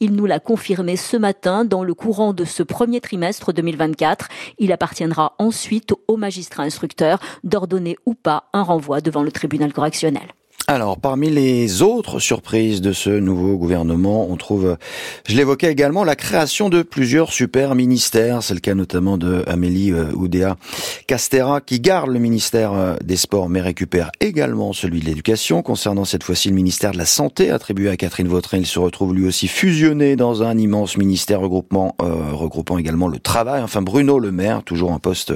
Il 0.00 0.12
nous 0.12 0.26
l'a 0.26 0.40
confirmé 0.40 0.96
ce 0.96 1.16
matin 1.16 1.64
dans 1.64 1.84
le 1.84 1.94
courant 1.94 2.32
de 2.32 2.44
ce 2.44 2.62
premier 2.62 3.00
trimestre 3.00 3.52
2024. 3.52 4.28
Il 4.58 4.72
appartiendra 4.72 5.34
ensuite 5.38 5.94
aux 6.08 6.16
magistrats 6.16 6.64
instructeurs 6.64 7.18
d'ordonner 7.44 7.96
ou 8.06 8.14
pas 8.14 8.44
un 8.52 8.62
renvoi 8.62 9.00
devant 9.00 9.22
le 9.22 9.32
tribunal 9.32 9.72
correctionnel. 9.72 10.28
Alors, 10.68 10.96
parmi 10.96 11.28
les 11.28 11.82
autres 11.82 12.20
surprises 12.20 12.80
de 12.80 12.92
ce 12.92 13.10
nouveau 13.10 13.56
gouvernement, 13.56 14.28
on 14.30 14.36
trouve, 14.36 14.76
je 15.28 15.36
l'évoquais 15.36 15.72
également, 15.72 16.04
la 16.04 16.14
création 16.14 16.68
de 16.68 16.82
plusieurs 16.82 17.32
super 17.32 17.74
ministères. 17.74 18.44
C'est 18.44 18.54
le 18.54 18.60
cas 18.60 18.74
notamment 18.74 19.18
de 19.18 19.42
Amélie 19.48 19.90
euh, 19.90 20.12
Oudéa 20.14 20.56
Castera, 21.08 21.60
qui 21.60 21.80
garde 21.80 22.10
le 22.10 22.20
ministère 22.20 22.74
euh, 22.74 22.94
des 23.02 23.16
Sports, 23.16 23.48
mais 23.48 23.60
récupère 23.60 24.12
également 24.20 24.72
celui 24.72 25.00
de 25.00 25.04
l'Éducation. 25.04 25.62
Concernant 25.62 26.04
cette 26.04 26.22
fois-ci 26.22 26.48
le 26.48 26.54
ministère 26.54 26.92
de 26.92 26.98
la 26.98 27.06
Santé, 27.06 27.50
attribué 27.50 27.88
à 27.88 27.96
Catherine 27.96 28.28
Vautrin, 28.28 28.58
il 28.58 28.66
se 28.66 28.78
retrouve 28.78 29.14
lui 29.14 29.26
aussi 29.26 29.48
fusionné 29.48 30.14
dans 30.14 30.44
un 30.44 30.56
immense 30.56 30.96
ministère 30.96 31.40
regroupement, 31.40 31.96
euh, 32.00 32.30
regroupant 32.32 32.78
également 32.78 33.08
le 33.08 33.18
travail. 33.18 33.62
Enfin, 33.62 33.82
Bruno 33.82 34.20
Le 34.20 34.30
Maire, 34.30 34.62
toujours 34.62 34.92
un 34.92 35.00
poste 35.00 35.34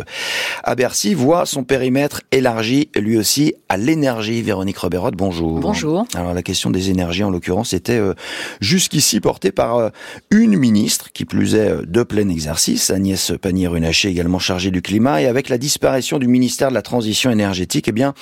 à 0.63 0.77
Bercy, 0.77 1.15
voit 1.15 1.47
son 1.47 1.65
périmètre 1.65 2.23
élargi, 2.31 2.91
lui 2.95 3.19
aussi, 3.19 3.55
à 3.69 3.77
l'énergie. 3.77 4.41
Véronique 4.43 4.79
Roberot, 4.79 5.17
bonjour. 5.27 5.61
Bonjour. 5.61 6.07
Alors 6.15 6.35
la 6.35 6.43
question 6.43 6.71
des 6.71 6.91
énergies, 6.91 7.25
en 7.25 7.31
l'occurrence, 7.31 7.73
était 7.73 7.99
euh, 7.99 8.15
jusqu'ici 8.61 9.21
portée 9.21 9.51
par 9.51 9.77
euh, 9.77 9.89
une 10.31 10.57
ministre, 10.57 11.11
qui 11.13 11.25
plus 11.25 11.55
est 11.55 11.71
euh, 11.71 11.83
de 11.87 12.03
plein 12.03 12.29
exercice, 12.29 12.91
Agnès 12.91 13.33
Pannier-Runacher, 13.41 14.09
également 14.09 14.39
chargée 14.39 14.71
du 14.71 14.83
climat, 14.83 15.21
et 15.23 15.27
avec 15.27 15.49
la 15.49 15.59
disparition 15.59 16.19
du 16.19 16.29
ministère 16.29 16.69
de 16.69 16.75
la 16.75 16.83
Transition 16.83 17.31
énergétique, 17.31 17.89
eh 17.89 17.93
bien, 17.93 18.15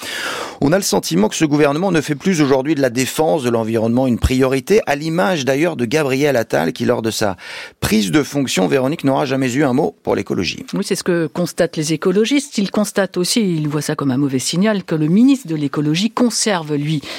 on 0.60 0.72
a 0.72 0.76
le 0.76 0.82
sentiment 0.82 1.28
que 1.28 1.34
ce 1.34 1.44
gouvernement 1.44 1.92
ne 1.92 2.00
fait 2.00 2.14
plus 2.14 2.40
aujourd'hui 2.40 2.74
de 2.74 2.80
la 2.80 2.90
défense 2.90 3.42
de 3.42 3.50
l'environnement 3.50 4.06
une 4.06 4.18
priorité, 4.18 4.80
à 4.86 4.96
l'image 4.96 5.44
d'ailleurs 5.44 5.76
de 5.76 5.84
Gabriel 5.84 6.36
Attal, 6.36 6.72
qui 6.72 6.86
lors 6.86 7.02
de 7.02 7.10
sa 7.10 7.36
prise 7.80 8.10
de 8.10 8.22
fonction, 8.22 8.66
Véronique 8.66 9.04
n'aura 9.04 9.26
jamais 9.26 9.52
eu 9.52 9.64
un 9.64 9.74
mot 9.74 9.94
pour 10.02 10.16
l'écologie. 10.16 10.64
Oui, 10.72 10.84
c'est 10.84 10.96
ce 10.96 11.04
que 11.04 11.26
constatent 11.26 11.76
les 11.76 11.92
écologistes. 11.92 12.56
Ils 12.58 12.70
constatent 12.70 13.16
aussi, 13.16 13.40
ils 13.40 13.68
voient 13.68 13.82
ça 13.82 13.94
comme 13.94 14.10
un 14.10 14.16
mauvais 14.16 14.38
signal, 14.38 14.84
que 14.84 14.94
le 14.94 15.08
ministre 15.08 15.48
de 15.48 15.54
l'écologie 15.54 16.10
conserve 16.10 16.74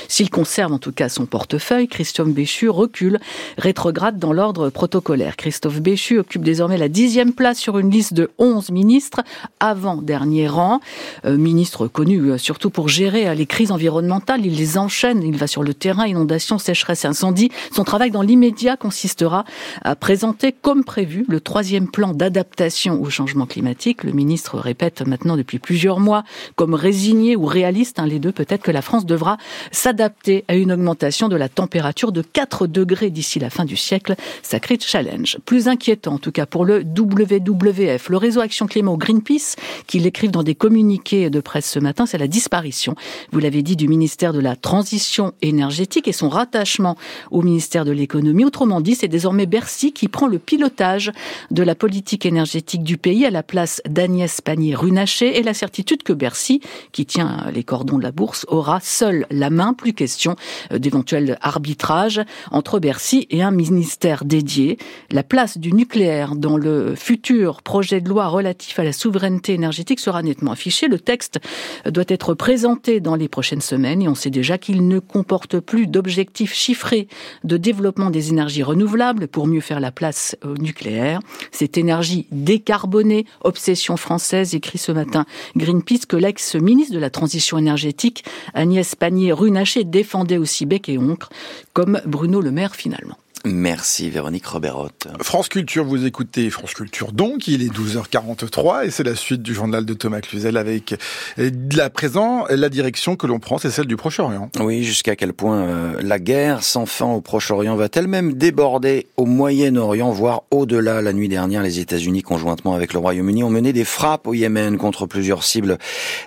s'il 0.08 0.30
conserve 0.30 0.74
en 0.74 0.80
tout 0.80 0.92
cas 0.92 1.10
son 1.10 1.26
portefeuille, 1.26 1.88
Christophe 1.88 2.30
Béchu 2.30 2.70
recule, 2.70 3.20
rétrograde 3.58 4.20
dans 4.20 4.34
l'ordre 4.34 4.70
protocolaire. 4.70 5.36
Christophe 5.36 5.82
Béchu 5.82 6.20
occupe 6.20 6.44
désormais 6.44 6.78
la 6.78 6.90
dixième 6.90 7.34
place 7.34 7.58
sur 7.58 7.78
une 7.78 7.90
liste 7.90 8.14
de 8.14 8.32
onze 8.38 8.72
ministres, 8.72 9.22
avant 9.60 10.02
dernier 10.02 10.48
rang. 10.48 10.80
Euh, 11.26 11.38
ministre 11.38 11.88
connu 11.88 12.20
euh, 12.32 12.38
surtout 12.38 12.70
pour 12.70 12.90
gérer 12.90 13.28
euh, 13.28 13.34
les 13.34 13.46
crises 13.46 13.72
environnementales, 13.72 14.46
il 14.46 14.56
les 14.56 14.78
enchaîne, 14.78 15.24
il 15.24 15.38
va 15.38 15.48
sur 15.48 15.64
le 15.64 15.74
terrain, 15.74 16.08
inondations, 16.08 16.58
sécheresse, 16.58 17.06
incendie. 17.06 17.52
Son 17.72 17.84
travail 17.84 18.12
dans 18.12 18.22
l'immédiat 18.22 18.78
consistera 18.78 19.46
à 19.84 19.96
présenter 19.96 20.52
comme 20.52 20.84
prévu 20.84 21.26
le 21.28 21.40
troisième 21.40 21.90
plan 21.90 22.14
d'adaptation 22.14 23.02
au 23.02 23.10
changement 23.10 23.46
climatique. 23.46 24.04
Le 24.04 24.12
ministre 24.12 24.58
répète 24.58 25.02
maintenant 25.02 25.38
depuis 25.38 25.60
plusieurs 25.60 26.00
mois, 26.00 26.24
comme 26.56 26.74
résigné 26.74 27.36
ou 27.36 27.46
réaliste, 27.46 28.00
hein, 28.00 28.06
les 28.06 28.20
deux, 28.20 28.32
peut-être 28.32 28.64
que 28.64 28.72
la 28.72 28.82
France 28.82 29.06
devra 29.06 29.38
s'adapter 29.72 30.46
à 30.48 30.56
une 30.56 30.72
augmentation 30.72 31.28
de 31.28 31.36
la 31.36 31.50
température 31.50 32.12
de 32.12 32.22
4 32.22 32.68
degrés 32.68 33.10
d'ici 33.10 33.40
la 33.40 33.50
fin 33.50 33.66
du 33.66 33.76
siècle. 33.76 34.16
Sacré 34.42 34.78
challenge. 34.80 35.38
Plus 35.46 35.68
inquiétant, 35.68 36.14
en 36.14 36.20
tout 36.20 36.32
cas 36.32 36.46
pour 36.46 36.66
le 36.66 36.84
WWF, 36.84 38.10
le 38.10 38.18
réseau 38.18 38.42
Action 38.42 38.68
Climat 38.68 38.96
Greenpeace, 38.98 39.56
qui 39.88 40.00
l'écrivent 40.00 40.32
dans 40.32 40.44
des 40.44 40.56
communiqués 40.56 41.30
de 41.30 41.40
presse 41.40 41.70
ce 41.70 41.80
matin, 41.80 42.06
c'est 42.06 42.18
la 42.18 42.28
disparition, 42.28 42.96
vous 43.32 43.40
l'avez 43.40 43.64
dit, 43.64 43.76
du 43.76 43.88
ministère 43.88 44.34
de 44.34 44.40
la 44.40 44.56
Transition 44.56 45.34
énergétique 45.42 46.08
et 46.08 46.12
son 46.12 46.30
rattachement 46.30 46.98
au 47.32 47.42
ministère 47.42 47.86
de 47.86 47.92
l'économie. 47.92 48.46
Autrement 48.46 48.82
dit, 48.82 48.96
c'est 48.96 49.08
désormais 49.08 49.46
Bercy 49.46 49.92
qui 49.92 50.08
prend 50.08 50.28
le 50.28 50.40
pilotage 50.40 51.12
de 51.52 51.64
la 51.64 51.76
politique 51.76 52.26
énergétique 52.26 52.84
du 52.84 52.98
pays 52.98 53.26
à 53.26 53.32
la 53.32 53.44
place 53.44 53.82
d'Agnès 53.88 54.42
Pannier-Runacher 54.42 55.38
et 55.38 55.44
la 55.44 55.54
certitude 55.54 56.04
que 56.04 56.14
Bercy, 56.14 56.62
qui 56.92 57.06
tient 57.06 57.46
les 57.54 57.64
cordons 57.64 57.98
de 57.98 58.04
la 58.04 58.12
bourse, 58.12 58.46
aura 58.50 58.80
seul 58.82 59.26
la 59.30 59.45
main. 59.50 59.74
Plus 59.74 59.94
question 59.94 60.36
euh, 60.72 60.80
d'éventuel 60.80 61.38
arbitrage 61.42 62.22
entre 62.52 62.80
Bercy 62.80 63.28
et 63.30 63.42
un 63.42 63.52
ministère 63.52 64.26
dédié. 64.26 64.78
La 65.12 65.24
place 65.24 65.58
du 65.58 65.74
nucléaire 65.74 66.36
dans 66.36 66.58
le 66.58 66.96
futur 66.96 67.62
projet 67.62 68.02
de 68.02 68.10
loi 68.10 68.28
relatif 68.28 68.80
à 68.80 68.84
la 68.84 68.94
souveraineté 68.94 69.54
énergétique 69.54 70.00
sera 70.00 70.22
nettement 70.22 70.52
affichée. 70.52 70.88
Le 70.88 71.00
texte 71.00 71.40
doit 71.86 72.06
être 72.08 72.34
présenté 72.34 73.00
dans 73.00 73.16
les 73.16 73.28
prochaines 73.28 73.62
semaines 73.62 74.02
et 74.02 74.08
on 74.08 74.16
sait 74.16 74.30
déjà 74.30 74.58
qu'il 74.58 74.88
ne 74.88 75.00
comporte 75.00 75.60
plus 75.60 75.88
d'objectifs 75.88 76.54
chiffrés 76.54 77.08
de 77.44 77.58
développement 77.58 78.10
des 78.10 78.30
énergies 78.30 78.64
renouvelables 78.64 79.28
pour 79.28 79.48
mieux 79.48 79.62
faire 79.62 79.80
la 79.80 79.92
place 79.92 80.36
au 80.44 80.56
nucléaire. 80.58 81.20
Cette 81.52 81.78
énergie 81.78 82.28
décarbonée, 82.32 83.26
obsession 83.44 83.98
française, 83.98 84.56
écrit 84.56 84.78
ce 84.78 84.92
matin 84.92 85.26
Greenpeace 85.56 86.06
que 86.08 86.18
l'ex-ministre 86.18 86.94
de 86.94 87.00
la 87.00 87.10
Transition 87.10 87.58
énergétique, 87.58 88.24
Agnès 88.54 88.96
Pannier-Runacher, 89.36 89.84
défendait 89.84 90.38
aussi 90.38 90.66
bec 90.66 90.90
et 90.90 90.98
oncle, 90.98 91.28
comme 91.74 92.02
Bruno 92.06 92.42
Le 92.42 92.52
Maire 92.52 92.76
finalement. 92.76 93.18
Merci 93.46 94.10
Véronique 94.10 94.48
Roberotte. 94.48 95.08
France 95.22 95.50
Culture, 95.50 95.86
vous 95.86 96.04
écoutez 96.08 96.50
France 96.50 96.74
Culture 96.74 97.12
donc, 97.12 97.48
il 97.48 97.62
est 97.62 97.72
12h43 97.72 98.88
et 98.88 98.90
c'est 98.90 99.04
la 99.04 99.14
suite 99.14 99.44
du 99.44 99.54
journal 99.54 99.86
de 99.86 99.94
Thomas 99.94 100.20
Cluzel 100.22 100.58
avec 100.58 100.96
la 101.38 101.92
présent, 101.92 102.46
la 102.50 102.70
direction 102.70 103.16
que 103.16 103.28
l'on 103.28 103.38
prend, 103.38 103.60
c'est 103.60 103.70
celle 103.70 103.86
du 103.86 103.98
Proche-Orient. 103.98 104.50
Oui, 104.60 104.84
jusqu'à 104.84 105.16
quel 105.16 105.34
point 105.34 105.62
euh, 105.62 106.02
la 106.02 106.18
guerre 106.18 106.64
sans 106.64 106.88
fin 106.88 107.06
au 107.06 107.22
Proche-Orient 107.22 107.76
va-t-elle 107.76 108.08
même 108.08 108.34
déborder 108.34 109.06
au 109.16 109.26
Moyen-Orient, 109.26 110.10
voire 110.10 110.44
au-delà? 110.50 111.04
La 111.04 111.14
nuit 111.14 111.30
dernière, 111.30 111.62
les 111.62 111.80
États-Unis, 111.80 112.24
conjointement 112.24 112.74
avec 112.74 112.94
le 112.94 113.00
Royaume-Uni, 113.00 113.44
ont 113.44 113.52
mené 113.52 113.74
des 113.74 113.86
frappes 113.86 114.26
au 114.26 114.34
Yémen 114.34 114.78
contre 114.78 115.06
plusieurs 115.06 115.44
cibles 115.44 115.78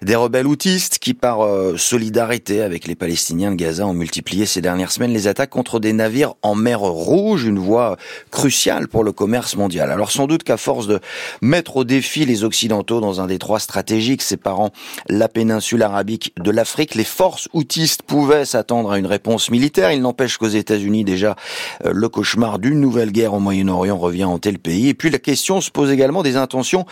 des 0.03 0.15
rebelles 0.15 0.47
houtistes 0.47 1.01
qui, 1.01 1.15
par 1.15 1.41
euh, 1.41 1.77
solidarité 1.77 2.63
avec 2.63 2.87
les 2.87 2.95
Palestiniens 2.95 3.51
de 3.51 3.57
Gaza, 3.57 3.87
ont 3.87 3.95
multiplié 3.95 4.47
ces 4.47 4.61
dernières 4.61 4.93
semaines 4.93 5.13
les 5.13 5.27
attaques 5.27 5.51
contre 5.51 5.81
des 5.81 5.93
navires 5.93 6.35
en 6.43 6.55
mer 6.55 6.79
Rouge 6.79 7.08
rouge, 7.09 7.45
une 7.45 7.59
voie 7.59 7.97
cruciale 8.31 8.88
pour 8.88 9.03
le 9.03 9.12
commerce 9.12 9.57
mondial. 9.57 9.91
Alors 9.91 10.11
sans 10.11 10.27
doute 10.27 10.43
qu'à 10.43 10.57
force 10.57 10.87
de 10.87 11.00
mettre 11.43 11.79
au 11.79 11.85
défi 11.85 12.25
les 12.25 12.45
Occidentaux 12.45 13.00
dans 13.00 13.21
un 13.21 13.27
détroit 13.27 13.59
stratégique 13.59 14.23
séparant 14.23 14.71
la 15.09 15.29
péninsule 15.29 15.83
arabique 15.83 16.33
de 16.38 16.50
l'Afrique, 16.50 16.95
les 16.95 17.05
forces 17.05 17.49
houtistes 17.53 18.03
pouvaient 18.03 18.45
s'attendre 18.45 18.93
à 18.93 18.99
une 18.99 19.07
réponse 19.07 19.50
militaire. 19.50 19.93
Il 19.93 20.03
n'empêche 20.03 20.37
qu'aux 20.37 20.49
États-Unis, 20.49 21.05
déjà, 21.05 21.37
euh, 21.85 21.93
le 21.95 22.09
cauchemar 22.09 22.59
d'une 22.59 22.81
nouvelle 22.81 23.12
guerre 23.12 23.35
au 23.35 23.41
Moyen-Orient 23.41 23.97
revient 23.97 24.25
hanter 24.25 24.53
le 24.53 24.59
pays. 24.59 24.88
Et 24.88 24.95
puis 24.95 25.11
la 25.11 25.19
question 25.19 25.61
se 25.61 25.71
pose 25.71 25.91
également 25.91 26.23
des 26.23 26.37
intentions 26.37 26.87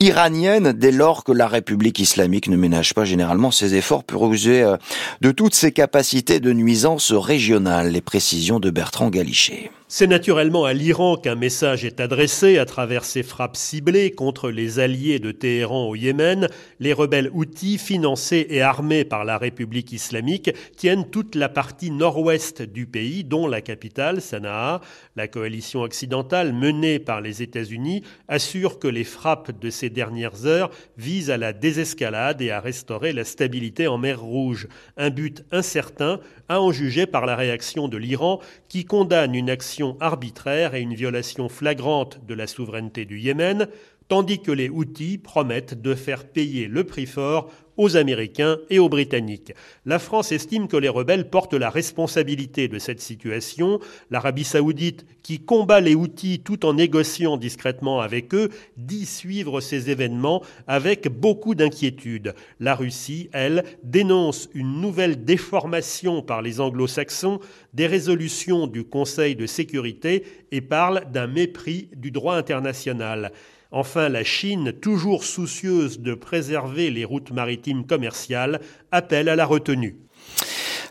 iraniennes 0.00 0.72
dès 0.72 0.92
lors 0.92 1.24
que 1.24 1.32
la 1.32 1.46
République 1.46 1.98
islamique 1.98 2.48
ne 2.48 2.56
ménage 2.56 2.94
pas 2.94 3.04
généralement 3.04 3.50
ses 3.50 3.74
efforts 3.74 4.04
pour 4.04 4.32
user 4.32 4.62
euh, 4.62 4.76
de 5.20 5.30
toutes 5.30 5.54
ses 5.54 5.72
capacités 5.72 6.40
de 6.40 6.52
nuisance 6.52 7.12
régionale. 7.12 7.92
Les 7.92 8.00
précisions 8.00 8.60
de 8.60 8.70
Bertrand 8.70 9.10
Galichet. 9.10 9.70
C'est 9.92 10.06
naturellement 10.06 10.66
à 10.66 10.72
l'Iran 10.72 11.16
qu'un 11.16 11.34
message 11.34 11.84
est 11.84 11.98
adressé 11.98 12.58
à 12.58 12.64
travers 12.64 13.04
ces 13.04 13.24
frappes 13.24 13.56
ciblées 13.56 14.12
contre 14.12 14.48
les 14.48 14.78
alliés 14.78 15.18
de 15.18 15.32
Téhéran 15.32 15.88
au 15.88 15.96
Yémen. 15.96 16.46
Les 16.78 16.92
rebelles 16.92 17.28
houthis, 17.32 17.76
financés 17.76 18.46
et 18.50 18.62
armés 18.62 19.04
par 19.04 19.24
la 19.24 19.36
République 19.36 19.90
islamique, 19.90 20.52
tiennent 20.76 21.10
toute 21.10 21.34
la 21.34 21.48
partie 21.48 21.90
nord-ouest 21.90 22.62
du 22.62 22.86
pays, 22.86 23.24
dont 23.24 23.48
la 23.48 23.62
capitale, 23.62 24.20
Sanaa. 24.20 24.80
La 25.16 25.26
coalition 25.26 25.80
occidentale 25.80 26.52
menée 26.52 27.00
par 27.00 27.20
les 27.20 27.42
États-Unis 27.42 28.04
assure 28.28 28.78
que 28.78 28.86
les 28.86 29.02
frappes 29.02 29.58
de 29.58 29.70
ces 29.70 29.90
dernières 29.90 30.46
heures 30.46 30.70
visent 30.98 31.30
à 31.30 31.36
la 31.36 31.52
désescalade 31.52 32.40
et 32.42 32.52
à 32.52 32.60
restaurer 32.60 33.12
la 33.12 33.24
stabilité 33.24 33.88
en 33.88 33.98
mer 33.98 34.20
Rouge. 34.20 34.68
Un 34.96 35.10
but 35.10 35.44
incertain, 35.50 36.20
à 36.48 36.60
en 36.60 36.70
juger 36.70 37.06
par 37.06 37.26
la 37.26 37.34
réaction 37.34 37.88
de 37.88 37.96
l'Iran, 37.96 38.40
qui 38.68 38.84
condamne 38.84 39.34
une 39.34 39.50
action 39.50 39.79
arbitraire 40.00 40.74
et 40.74 40.80
une 40.80 40.94
violation 40.94 41.48
flagrante 41.48 42.24
de 42.26 42.34
la 42.34 42.46
souveraineté 42.46 43.04
du 43.04 43.18
Yémen, 43.18 43.68
tandis 44.08 44.40
que 44.40 44.52
les 44.52 44.68
Houthis 44.68 45.18
promettent 45.18 45.80
de 45.80 45.94
faire 45.94 46.24
payer 46.26 46.66
le 46.66 46.84
prix 46.84 47.06
fort 47.06 47.50
aux 47.80 47.96
Américains 47.96 48.58
et 48.68 48.78
aux 48.78 48.90
Britanniques. 48.90 49.54
La 49.86 49.98
France 49.98 50.32
estime 50.32 50.68
que 50.68 50.76
les 50.76 50.90
rebelles 50.90 51.30
portent 51.30 51.54
la 51.54 51.70
responsabilité 51.70 52.68
de 52.68 52.78
cette 52.78 53.00
situation. 53.00 53.80
L'Arabie 54.10 54.44
saoudite, 54.44 55.06
qui 55.22 55.40
combat 55.40 55.80
les 55.80 55.94
outils 55.94 56.40
tout 56.40 56.66
en 56.66 56.74
négociant 56.74 57.38
discrètement 57.38 58.00
avec 58.00 58.34
eux, 58.34 58.50
dit 58.76 59.06
suivre 59.06 59.62
ces 59.62 59.88
événements 59.88 60.42
avec 60.66 61.08
beaucoup 61.08 61.54
d'inquiétude. 61.54 62.34
La 62.60 62.74
Russie, 62.74 63.30
elle, 63.32 63.64
dénonce 63.82 64.50
une 64.52 64.82
nouvelle 64.82 65.24
déformation 65.24 66.20
par 66.20 66.42
les 66.42 66.60
anglo-saxons 66.60 67.40
des 67.72 67.86
résolutions 67.86 68.66
du 68.66 68.84
Conseil 68.84 69.36
de 69.36 69.46
sécurité 69.46 70.24
et 70.52 70.60
parle 70.60 71.10
d'un 71.12 71.28
mépris 71.28 71.88
du 71.96 72.10
droit 72.10 72.36
international. 72.36 73.32
Enfin, 73.72 74.08
la 74.08 74.24
Chine, 74.24 74.72
toujours 74.72 75.22
soucieuse 75.22 76.00
de 76.00 76.14
préserver 76.14 76.90
les 76.90 77.04
routes 77.04 77.30
maritimes 77.30 77.86
commerciales, 77.86 78.60
appelle 78.90 79.28
à 79.28 79.36
la 79.36 79.46
retenue. 79.46 79.96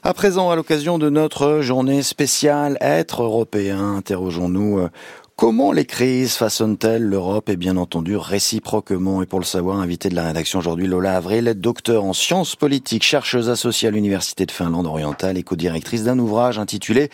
À 0.01 0.13
présent, 0.13 0.49
à 0.49 0.55
l'occasion 0.55 0.97
de 0.97 1.09
notre 1.09 1.59
journée 1.59 2.03
spéciale 2.03 2.77
Être 2.79 3.23
européen, 3.23 3.95
interrogeons-nous 3.95 4.79
euh, 4.79 4.89
Comment 5.39 5.71
les 5.71 5.85
crises 5.85 6.33
façonnent-elles 6.33 7.01
l'Europe 7.01 7.47
et 7.47 7.55
bien 7.55 7.77
entendu 7.77 8.17
réciproquement? 8.17 9.23
Et 9.23 9.25
pour 9.25 9.39
le 9.39 9.45
savoir, 9.45 9.79
invité 9.79 10.09
de 10.09 10.15
la 10.15 10.25
rédaction 10.25 10.59
aujourd'hui, 10.59 10.85
Lola 10.85 11.15
Avril, 11.15 11.53
docteur 11.55 12.03
en 12.03 12.11
sciences 12.11 12.57
politiques, 12.57 13.03
chercheuse 13.03 13.49
associée 13.49 13.87
à 13.87 13.91
l'Université 13.91 14.45
de 14.45 14.51
Finlande 14.51 14.85
orientale 14.85 15.37
et 15.37 15.43
co-directrice 15.43 16.03
d'un 16.03 16.19
ouvrage 16.19 16.59
intitulé 16.59 17.09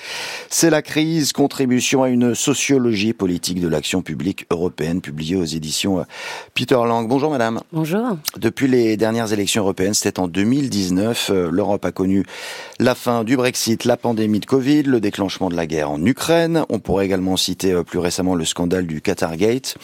C'est 0.49 0.71
la 0.71 0.81
crise, 0.81 1.33
contribution 1.33 2.01
à 2.01 2.09
une 2.09 2.33
sociologie 2.33 3.13
politique 3.13 3.61
de 3.61 3.67
l'action 3.67 4.01
publique 4.01 4.47
européenne, 4.49 5.01
publié 5.01 5.35
aux 5.35 5.45
éditions 5.45 5.99
euh, 5.99 6.03
Peter 6.55 6.73
Lang. 6.73 7.07
Bonjour 7.07 7.29
madame. 7.29 7.59
Bonjour. 7.71 8.17
Depuis 8.39 8.67
les 8.67 8.97
dernières 8.97 9.33
élections 9.33 9.61
européennes, 9.61 9.93
c'était 9.93 10.19
en 10.19 10.27
2019, 10.27 11.29
euh, 11.29 11.49
l'Europe 11.51 11.85
a 11.85 11.91
connu 11.91 12.25
la 12.79 12.95
fin 12.95 13.23
du 13.23 13.37
Brexit, 13.37 13.85
la 13.85 13.97
pandémie 13.97 14.39
de 14.39 14.47
Covid, 14.47 14.81
le 14.81 14.99
déclenchement 14.99 15.49
de 15.49 15.55
la 15.55 15.67
guerre 15.67 15.91
en 15.91 16.03
Ukraine. 16.03 16.63
On 16.69 16.79
pourrait 16.79 17.05
également 17.05 17.37
citer 17.37 17.71
euh, 17.71 17.83
plus 17.83 17.99
récemment 17.99 18.14
récemment 18.15 18.35
le 18.35 18.45
scandale 18.45 18.87
du 18.87 19.01
Qatargate. 19.01 19.75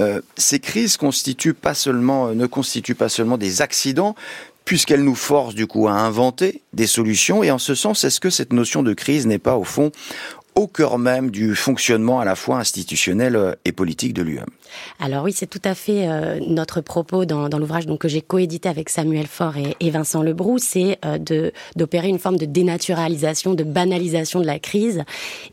Euh, 0.00 0.20
ces 0.36 0.58
crises 0.58 0.96
constituent 0.96 1.54
pas 1.54 1.74
seulement, 1.74 2.28
euh, 2.28 2.34
ne 2.34 2.46
constituent 2.46 2.96
pas 2.96 3.08
seulement 3.08 3.38
des 3.38 3.62
accidents, 3.62 4.16
puisqu'elles 4.64 5.04
nous 5.04 5.14
forcent 5.14 5.54
du 5.54 5.68
coup 5.68 5.86
à 5.86 5.92
inventer 5.92 6.62
des 6.72 6.88
solutions. 6.88 7.44
Et 7.44 7.52
en 7.52 7.58
ce 7.58 7.76
sens, 7.76 8.02
est-ce 8.02 8.18
que 8.18 8.30
cette 8.30 8.52
notion 8.52 8.82
de 8.82 8.94
crise 8.94 9.28
n'est 9.28 9.38
pas 9.38 9.56
au 9.56 9.62
fond 9.62 9.92
au 10.56 10.66
cœur 10.66 10.98
même 10.98 11.30
du 11.30 11.54
fonctionnement 11.54 12.18
à 12.18 12.24
la 12.24 12.34
fois 12.34 12.58
institutionnel 12.58 13.36
euh, 13.36 13.52
et 13.64 13.70
politique 13.70 14.12
de 14.12 14.22
l'UE. 14.22 14.40
Alors 15.00 15.24
oui, 15.24 15.32
c'est 15.32 15.46
tout 15.46 15.62
à 15.64 15.74
fait 15.74 16.08
euh, 16.08 16.38
notre 16.46 16.80
propos 16.80 17.24
dans, 17.24 17.48
l'ouvrage 17.58 17.86
que 17.98 18.08
j'ai 18.08 18.20
coédité 18.20 18.68
avec 18.68 18.88
Samuel 18.88 19.26
Faure 19.26 19.54
et, 19.80 19.90
Vincent 19.90 20.22
Lebroux, 20.22 20.58
c'est 20.58 20.98
euh, 21.04 21.18
de 21.18 21.52
d'opérer 21.76 22.08
une 22.08 22.18
forme 22.18 22.36
de 22.36 22.44
dénaturalisation, 22.44 23.54
de 23.54 23.64
banalisation 23.64 24.40
de 24.40 24.46
la 24.46 24.58
crise 24.58 25.04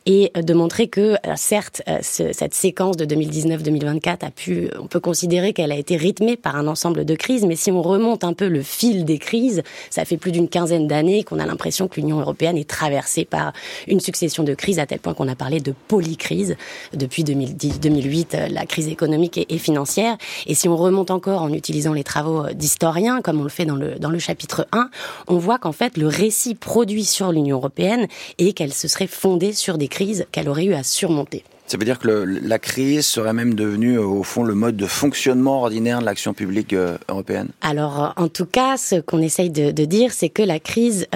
et 0.06 0.32
de 0.36 0.54
montrer 0.54 0.88
que 0.88 1.16
certes 1.36 1.82
ce, 2.02 2.34
cette 2.34 2.54
séquence 2.54 2.98
de 2.98 3.06
2019-2024 3.06 4.26
a 4.26 4.32
pu, 4.32 4.70
on 4.80 4.88
peut 4.88 5.00
considérer 5.00 5.54
qu'elle 5.54 5.72
a 5.72 5.78
été 5.78 5.96
rythmée 5.96 6.36
par 6.36 6.56
un 6.56 6.68
ensemble 6.68 7.06
de 7.06 7.16
crises, 7.16 7.46
mais 7.46 7.56
si 7.56 7.72
on 7.72 7.82
remonte 7.82 8.24
un 8.24 8.34
peu 8.34 8.48
le 8.48 8.62
fil 8.62 9.06
des 9.06 9.18
crises, 9.18 9.64
ça 9.90 10.06
fait 10.06 10.18
plus 10.18 10.32
d'une 10.32 10.50
quinzaine 10.50 10.88
d'années 10.88 11.24
qu'on 11.24 11.40
a 11.40 11.46
l'impression 11.46 11.88
que 11.88 12.00
l'Union 12.00 12.20
européenne 12.20 12.58
est 12.58 12.70
traversée 12.70 13.26
par 13.26 13.54
une 13.88 14.00
succession 14.00 14.44
de 14.44 14.54
crises 14.54 14.80
à 14.80 14.86
tel 14.86 15.00
point 15.00 15.14
qu'on 15.14 15.28
a 15.28 15.36
parlé 15.36 15.60
de 15.60 15.74
polycrise. 15.88 16.56
Depuis 16.94 17.24
2010, 17.24 17.80
2008, 17.80 18.36
euh, 18.36 18.48
la 18.50 18.66
crise 18.66 18.88
économique 18.88 19.05
et, 19.14 19.58
financière. 19.58 20.18
Et 20.46 20.56
si 20.56 20.68
on 20.68 20.76
remonte 20.76 21.12
encore 21.12 21.42
en 21.42 21.52
utilisant 21.52 21.94
les 21.94 22.04
travaux 22.04 22.46
euh, 22.46 22.54
d'historiens, 22.54 23.22
comme 23.22 23.40
on 23.40 23.44
le 23.44 23.50
fait 23.50 23.66
dans 23.66 23.76
le, 23.76 23.96
dans 24.00 24.10
le 24.10 24.20
chapitre 24.20 24.68
1, 24.72 24.90
on 25.28 25.38
voit 25.38 25.58
qu'en 25.58 25.72
fait, 25.72 25.98
le 25.98 26.08
récit 26.08 26.56
produit 26.56 27.06
sur 27.06 27.32
l'Union 27.32 27.58
européenne 27.58 28.08
et 28.38 28.54
qu'elle 28.54 28.74
se 28.74 28.88
serait 28.88 29.08
fondée 29.08 29.54
sur 29.54 29.78
des 29.78 29.88
crises 29.88 30.26
qu'elle 30.32 30.50
aurait 30.50 30.66
eu 30.66 30.74
à 30.74 30.84
surmonter. 30.84 31.44
Ça 31.68 31.78
veut 31.80 31.86
dire 31.86 31.98
que 31.98 32.08
la 32.08 32.60
crise 32.60 33.08
serait 33.08 33.34
même 33.34 33.56
devenue, 33.56 33.98
euh, 33.98 34.06
au 34.06 34.22
fond, 34.22 34.44
le 34.44 34.54
mode 34.54 34.78
de 34.78 34.86
fonctionnement 34.86 35.62
ordinaire 35.62 36.00
de 36.00 36.06
l'action 36.06 36.36
publique 36.36 36.74
euh, 36.74 37.00
européenne 37.10 37.48
Alors, 37.62 38.04
euh, 38.04 38.24
en 38.24 38.28
tout 38.28 38.46
cas, 38.46 38.78
ce 38.78 38.98
qu'on 38.98 39.20
essaye 39.20 39.50
de, 39.50 39.72
dire, 39.86 40.14
c'est 40.14 40.30
que 40.30 40.44
la 40.44 40.60
crise, 40.60 41.08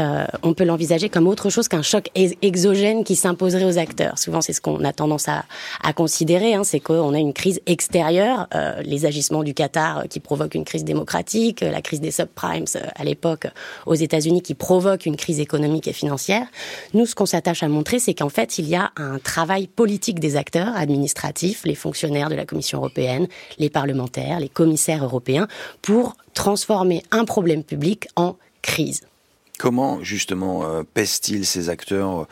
on 0.44 0.54
peut 0.54 0.64
l'envisager 0.64 1.10
comme 1.10 1.28
autre 1.28 1.50
chose 1.50 1.68
qu'un 1.68 1.82
choc 1.82 2.10
exogène 2.16 3.04
qui 3.04 3.16
s'imposerait 3.16 3.66
aux 3.66 3.78
acteurs. 3.78 4.18
Souvent, 4.18 4.42
c'est 4.42 4.54
ce 4.54 4.62
qu'on 4.62 4.84
a 4.84 4.94
tendance 4.94 5.28
à, 5.28 5.44
considérer, 5.94 6.54
hein, 6.54 6.64
c'est 6.64 6.80
qu'on 6.80 7.14
a 7.14 7.18
une 7.18 7.34
crise 7.34 7.62
extérieure, 7.66 8.48
les 8.84 9.06
agissements 9.06 9.44
du 9.44 9.54
Qatar 9.54 10.04
qui 10.08 10.20
provoquent 10.20 10.56
une 10.56 10.66
crise 10.66 10.84
démocratique, 10.84 11.62
la 11.62 11.82
crise 11.82 12.00
des 12.00 12.12
subprimes 12.12 12.66
à 12.96 13.04
l'époque 13.04 13.48
aux 13.88 13.96
États-Unis 13.96 14.42
qui 14.42 14.54
provoque 14.54 15.06
une 15.06 15.18
crise 15.18 15.40
économique 15.40 15.88
et 15.88 15.94
financière. 15.94 16.46
Nous, 16.94 17.06
ce 17.06 17.16
qu'on 17.16 17.26
s'attache 17.26 17.64
à 17.64 17.68
montrer, 17.68 17.98
c'est 18.00 18.14
qu'en 18.14 18.30
fait, 18.30 18.60
il 18.60 18.68
y 18.68 18.76
a 18.76 18.92
un 18.98 19.18
travail 19.18 19.68
politique 19.68 20.20
des 20.20 20.38
acteurs 20.40 20.76
administratifs, 20.76 21.66
les 21.66 21.76
fonctionnaires 21.76 22.30
de 22.30 22.36
la 22.36 22.46
Commission 22.46 22.80
européenne, 22.80 23.28
les 23.60 23.70
parlementaires, 23.70 24.40
les 24.40 24.50
commissaires 24.50 25.04
européens, 25.04 25.48
pour 25.82 26.16
transformer 26.34 27.04
un 27.12 27.26
problème 27.26 27.64
public 27.64 28.08
en 28.16 28.36
crise. 28.62 29.02
Comment 29.60 30.02
justement 30.02 30.64
euh, 30.64 30.84
pèsent-ils 30.94 31.46
ces 31.46 31.70
acteurs 31.70 32.22
euh, 32.22 32.26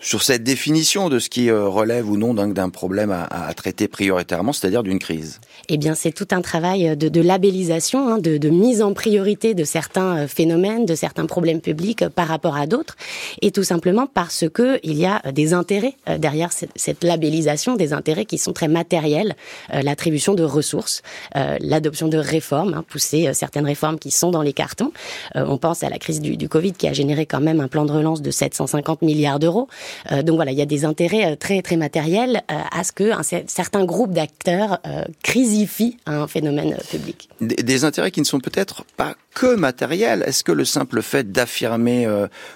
sur 0.00 0.22
cette 0.22 0.42
définition 0.42 1.08
de 1.08 1.18
ce 1.18 1.28
qui 1.28 1.48
euh, 1.48 1.68
relève 1.68 2.08
ou 2.08 2.16
non 2.16 2.34
d'un 2.34 2.68
problème 2.68 3.10
à, 3.10 3.52
traiter 3.54 3.88
prioritairement, 3.88 4.52
c'est-à-dire 4.52 4.82
d'une 4.82 4.98
crise 4.98 5.40
Eh 5.68 5.78
bien, 5.78 5.94
c'est 5.94 6.12
tout 6.12 6.28
un 6.32 6.42
travail 6.42 6.96
de, 6.96 7.20
labellisation, 7.20 8.08
hein, 8.08 8.18
de, 8.18 8.48
mise 8.48 8.82
en 8.82 8.92
priorité 8.92 9.54
de 9.54 9.64
certains 9.64 10.18
euh, 10.18 10.28
phénomènes, 10.28 10.84
de 10.84 10.94
certains 10.94 11.26
problèmes 11.26 11.60
publics 11.60 12.02
euh, 12.02 12.10
par 12.10 12.28
rapport 12.28 12.56
à 12.56 12.66
d'autres, 12.66 12.96
et 13.40 13.50
tout 13.50 13.62
simplement 13.62 14.06
parce 14.06 14.44
que 14.52 14.78
il 14.82 14.98
y 14.98 15.06
a 15.06 15.22
des 15.32 15.54
intérêts 15.54 15.94
derrière 16.18 16.50
cette, 16.52 17.02
labellisation, 17.02 17.76
des 17.76 17.92
intérêts 17.92 18.24
qui 18.24 18.38
sont 18.38 18.52
très 18.52 18.68
matériels, 18.68 19.34
l'attribution 19.72 20.34
de 20.34 20.42
ressources, 20.42 21.02
l'adoption 21.34 22.08
de 22.08 22.18
réformes, 22.18 22.74
hein, 22.74 22.84
pousser 22.86 23.32
certaines 23.34 23.64
réformes 23.64 23.98
qui 23.98 24.10
sont 24.10 24.30
dans 24.30 24.42
les 24.42 24.52
cartons. 24.52 24.92
on 25.34 25.58
pense 25.58 25.82
à 25.82 25.88
la 25.88 25.98
crise 25.98 26.20
du 26.20 26.48
Covid 26.48 26.72
qui 26.72 26.88
a 26.88 26.92
généré 26.92 27.26
quand 27.26 27.40
même 27.40 27.60
un 27.60 27.68
plan 27.68 27.84
de 27.84 27.92
relance 27.92 28.22
de 28.22 28.30
750 28.30 29.02
milliards 29.02 29.38
d'euros. 29.38 29.68
Euh, 30.12 30.22
donc 30.22 30.36
voilà, 30.36 30.52
il 30.52 30.58
y 30.58 30.62
a 30.62 30.66
des 30.66 30.84
intérêts 30.84 31.32
euh, 31.32 31.36
très 31.36 31.62
très 31.62 31.76
matériels 31.76 32.42
euh, 32.50 32.54
à 32.70 32.84
ce 32.84 32.92
que 32.92 33.12
un 33.12 33.22
certain 33.46 33.84
groupe 33.84 34.12
d'acteurs 34.12 34.80
crisifie 35.22 35.96
un 36.06 36.26
phénomène 36.26 36.76
public. 36.90 37.28
Des, 37.40 37.56
des 37.56 37.84
intérêts 37.84 38.10
qui 38.10 38.20
ne 38.20 38.26
sont 38.26 38.40
peut-être 38.40 38.84
pas 38.96 39.14
que 39.34 39.54
matériel. 39.54 40.24
Est-ce 40.26 40.44
que 40.44 40.52
le 40.52 40.64
simple 40.64 41.02
fait 41.02 41.30
d'affirmer 41.30 42.08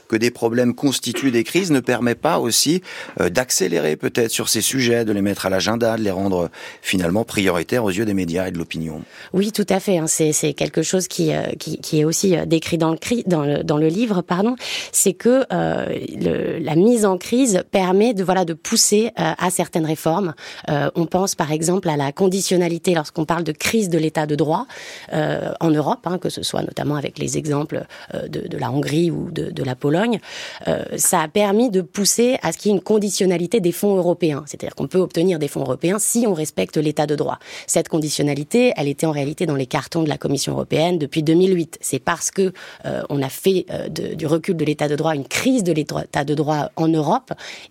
que 0.08 0.16
des 0.16 0.30
problèmes 0.30 0.74
constituent 0.74 1.30
des 1.30 1.44
crises 1.44 1.70
ne 1.70 1.80
permet 1.80 2.14
pas 2.14 2.38
aussi 2.38 2.82
d'accélérer 3.18 3.96
peut-être 3.96 4.30
sur 4.30 4.48
ces 4.48 4.62
sujets, 4.62 5.04
de 5.04 5.12
les 5.12 5.20
mettre 5.20 5.44
à 5.44 5.50
l'agenda, 5.50 5.96
de 5.96 6.02
les 6.02 6.10
rendre 6.10 6.50
finalement 6.80 7.24
prioritaires 7.24 7.84
aux 7.84 7.90
yeux 7.90 8.06
des 8.06 8.14
médias 8.14 8.48
et 8.48 8.50
de 8.50 8.58
l'opinion? 8.58 9.02
Oui, 9.34 9.52
tout 9.52 9.66
à 9.68 9.78
fait. 9.78 9.98
Hein. 9.98 10.06
C'est, 10.06 10.54
quelque 10.54 10.82
chose 10.82 11.06
qui, 11.06 11.32
qui, 11.58 11.78
qui, 11.78 12.00
est 12.00 12.04
aussi 12.04 12.36
décrit 12.46 12.78
dans 12.78 12.92
le, 12.92 12.98
dans 13.26 13.44
le, 13.44 13.62
dans 13.62 13.76
le 13.76 13.88
livre, 13.88 14.22
pardon. 14.22 14.56
C'est 14.92 15.12
que 15.12 15.44
euh, 15.52 15.86
le, 16.20 16.58
la 16.58 16.74
mise 16.74 17.04
en 17.04 17.18
crise 17.20 17.62
permet 17.70 18.14
de 18.14 18.24
voilà 18.24 18.44
de 18.44 18.54
pousser 18.54 19.12
euh, 19.18 19.32
à 19.38 19.50
certaines 19.50 19.86
réformes. 19.86 20.34
on 20.68 21.06
pense 21.06 21.34
par 21.34 21.52
exemple 21.52 21.88
à 21.88 21.96
la 21.96 22.12
conditionnalité 22.12 22.94
lorsqu'on 22.94 23.24
parle 23.24 23.44
de 23.44 23.52
crise 23.52 23.88
de 23.88 23.98
l'état 23.98 24.26
de 24.26 24.34
droit 24.34 24.66
en 25.12 25.70
Europe, 25.70 26.00
hein, 26.06 26.18
que 26.18 26.28
ce 26.28 26.42
soit 26.42 26.62
notamment 26.62 26.96
avec 26.96 27.18
les 27.18 27.38
exemples 27.38 27.84
euh, 28.14 28.28
de, 28.28 28.56
la 28.56 28.70
Hongrie 28.70 29.10
ou 29.10 29.30
de, 29.30 29.62
la 29.62 29.74
Pologne, 29.74 30.20
euh, 30.68 30.84
ça 30.96 31.20
a 31.20 31.28
permis 31.28 31.70
de 31.70 31.80
pousser 31.82 32.38
à 32.42 32.52
ce 32.52 32.58
qu'il 32.58 32.70
y 32.70 32.74
ait 32.74 32.76
une 32.76 32.82
conditionnalité 32.82 33.60
des 33.60 33.72
fonds 33.72 33.96
européens. 33.96 34.42
C'est-à-dire 34.46 34.74
qu'on 34.74 34.86
peut 34.86 34.98
obtenir 34.98 35.38
des 35.38 35.48
fonds 35.48 35.60
européens 35.60 35.98
si 35.98 36.26
on 36.26 36.34
respecte 36.34 36.76
l'état 36.76 37.06
de 37.06 37.14
droit. 37.14 37.38
Cette 37.66 37.88
conditionnalité, 37.88 38.72
elle 38.76 38.88
était 38.88 39.06
en 39.06 39.12
réalité 39.12 39.46
dans 39.46 39.56
les 39.56 39.66
cartons 39.66 40.02
de 40.02 40.08
la 40.08 40.18
Commission 40.18 40.52
européenne 40.52 40.98
depuis 40.98 41.22
2008. 41.22 41.78
C'est 41.80 41.98
parce 41.98 42.30
que 42.30 42.52
euh, 42.86 43.02
on 43.10 43.22
a 43.22 43.28
fait 43.28 43.66
euh, 43.70 43.88
du 43.88 44.26
recul 44.26 44.56
de 44.56 44.64
l'état 44.64 44.88
de 44.88 44.96
droit 44.96 45.14
une 45.14 45.26
crise 45.26 45.64
de 45.64 45.72
l'état 45.72 46.24
de 46.24 46.34
droit 46.34 46.70
en 46.76 46.88
Europe 46.88 47.09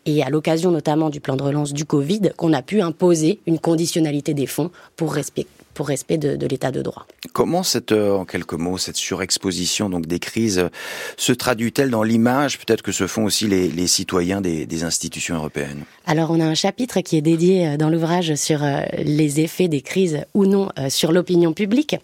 et 0.06 0.23
à 0.23 0.30
l'occasion 0.30 0.71
notamment 0.71 1.10
du 1.10 1.19
plan 1.19 1.36
de 1.36 1.43
relance 1.43 1.73
du 1.73 1.86
Covid 1.86 2.32
qu'on 2.38 2.54
a 2.54 2.62
pu 2.62 2.82
imposer 2.82 3.39
une 3.47 3.60
conditionnalité 3.60 4.34
des 4.34 4.47
fonds 4.47 4.71
pour 4.95 5.13
respecter 5.13 5.47
pour 5.80 5.88
respect 5.88 6.17
de, 6.17 6.36
de 6.36 6.45
l'état 6.45 6.71
de 6.71 6.82
droit. 6.82 7.06
Comment 7.32 7.63
cette, 7.63 7.93
euh, 7.93 8.12
en 8.12 8.25
quelques 8.25 8.52
mots, 8.52 8.78
cette 8.78 8.97
surexposition 8.97 9.89
donc 9.89 10.08
des 10.08 10.19
crises 10.19 10.60
euh, 10.60 10.67
se 11.15 11.32
traduit-elle 11.32 11.89
dans 11.89 12.04
l'image 12.04 12.60
peut-être 12.60 12.82
que 12.82 12.91
se 12.91 13.08
font 13.08 13.23
aussi 13.23 13.47
les, 13.47 13.69
les 13.69 13.88
citoyens 13.88 14.41
des, 14.41 14.65
des, 14.65 14.84
institutions 14.84 15.36
européennes? 15.36 15.86
Alors 16.06 16.32
on 16.32 16.41
a 16.41 16.43
un 16.43 16.54
chapitre 16.54 16.99
qui 16.99 17.15
est 17.15 17.21
dédié 17.21 17.65
euh, 17.65 17.78
dans 17.78 17.89
l'ouvrage 17.89 18.36
sur 18.36 18.60
les 18.97 19.39
effets 19.39 19.69
des 19.69 19.80
crises 19.80 20.25
ou 20.34 20.45
non 20.45 20.67
sur 20.89 21.13
l'opinion 21.13 21.54
publique. 21.54 21.95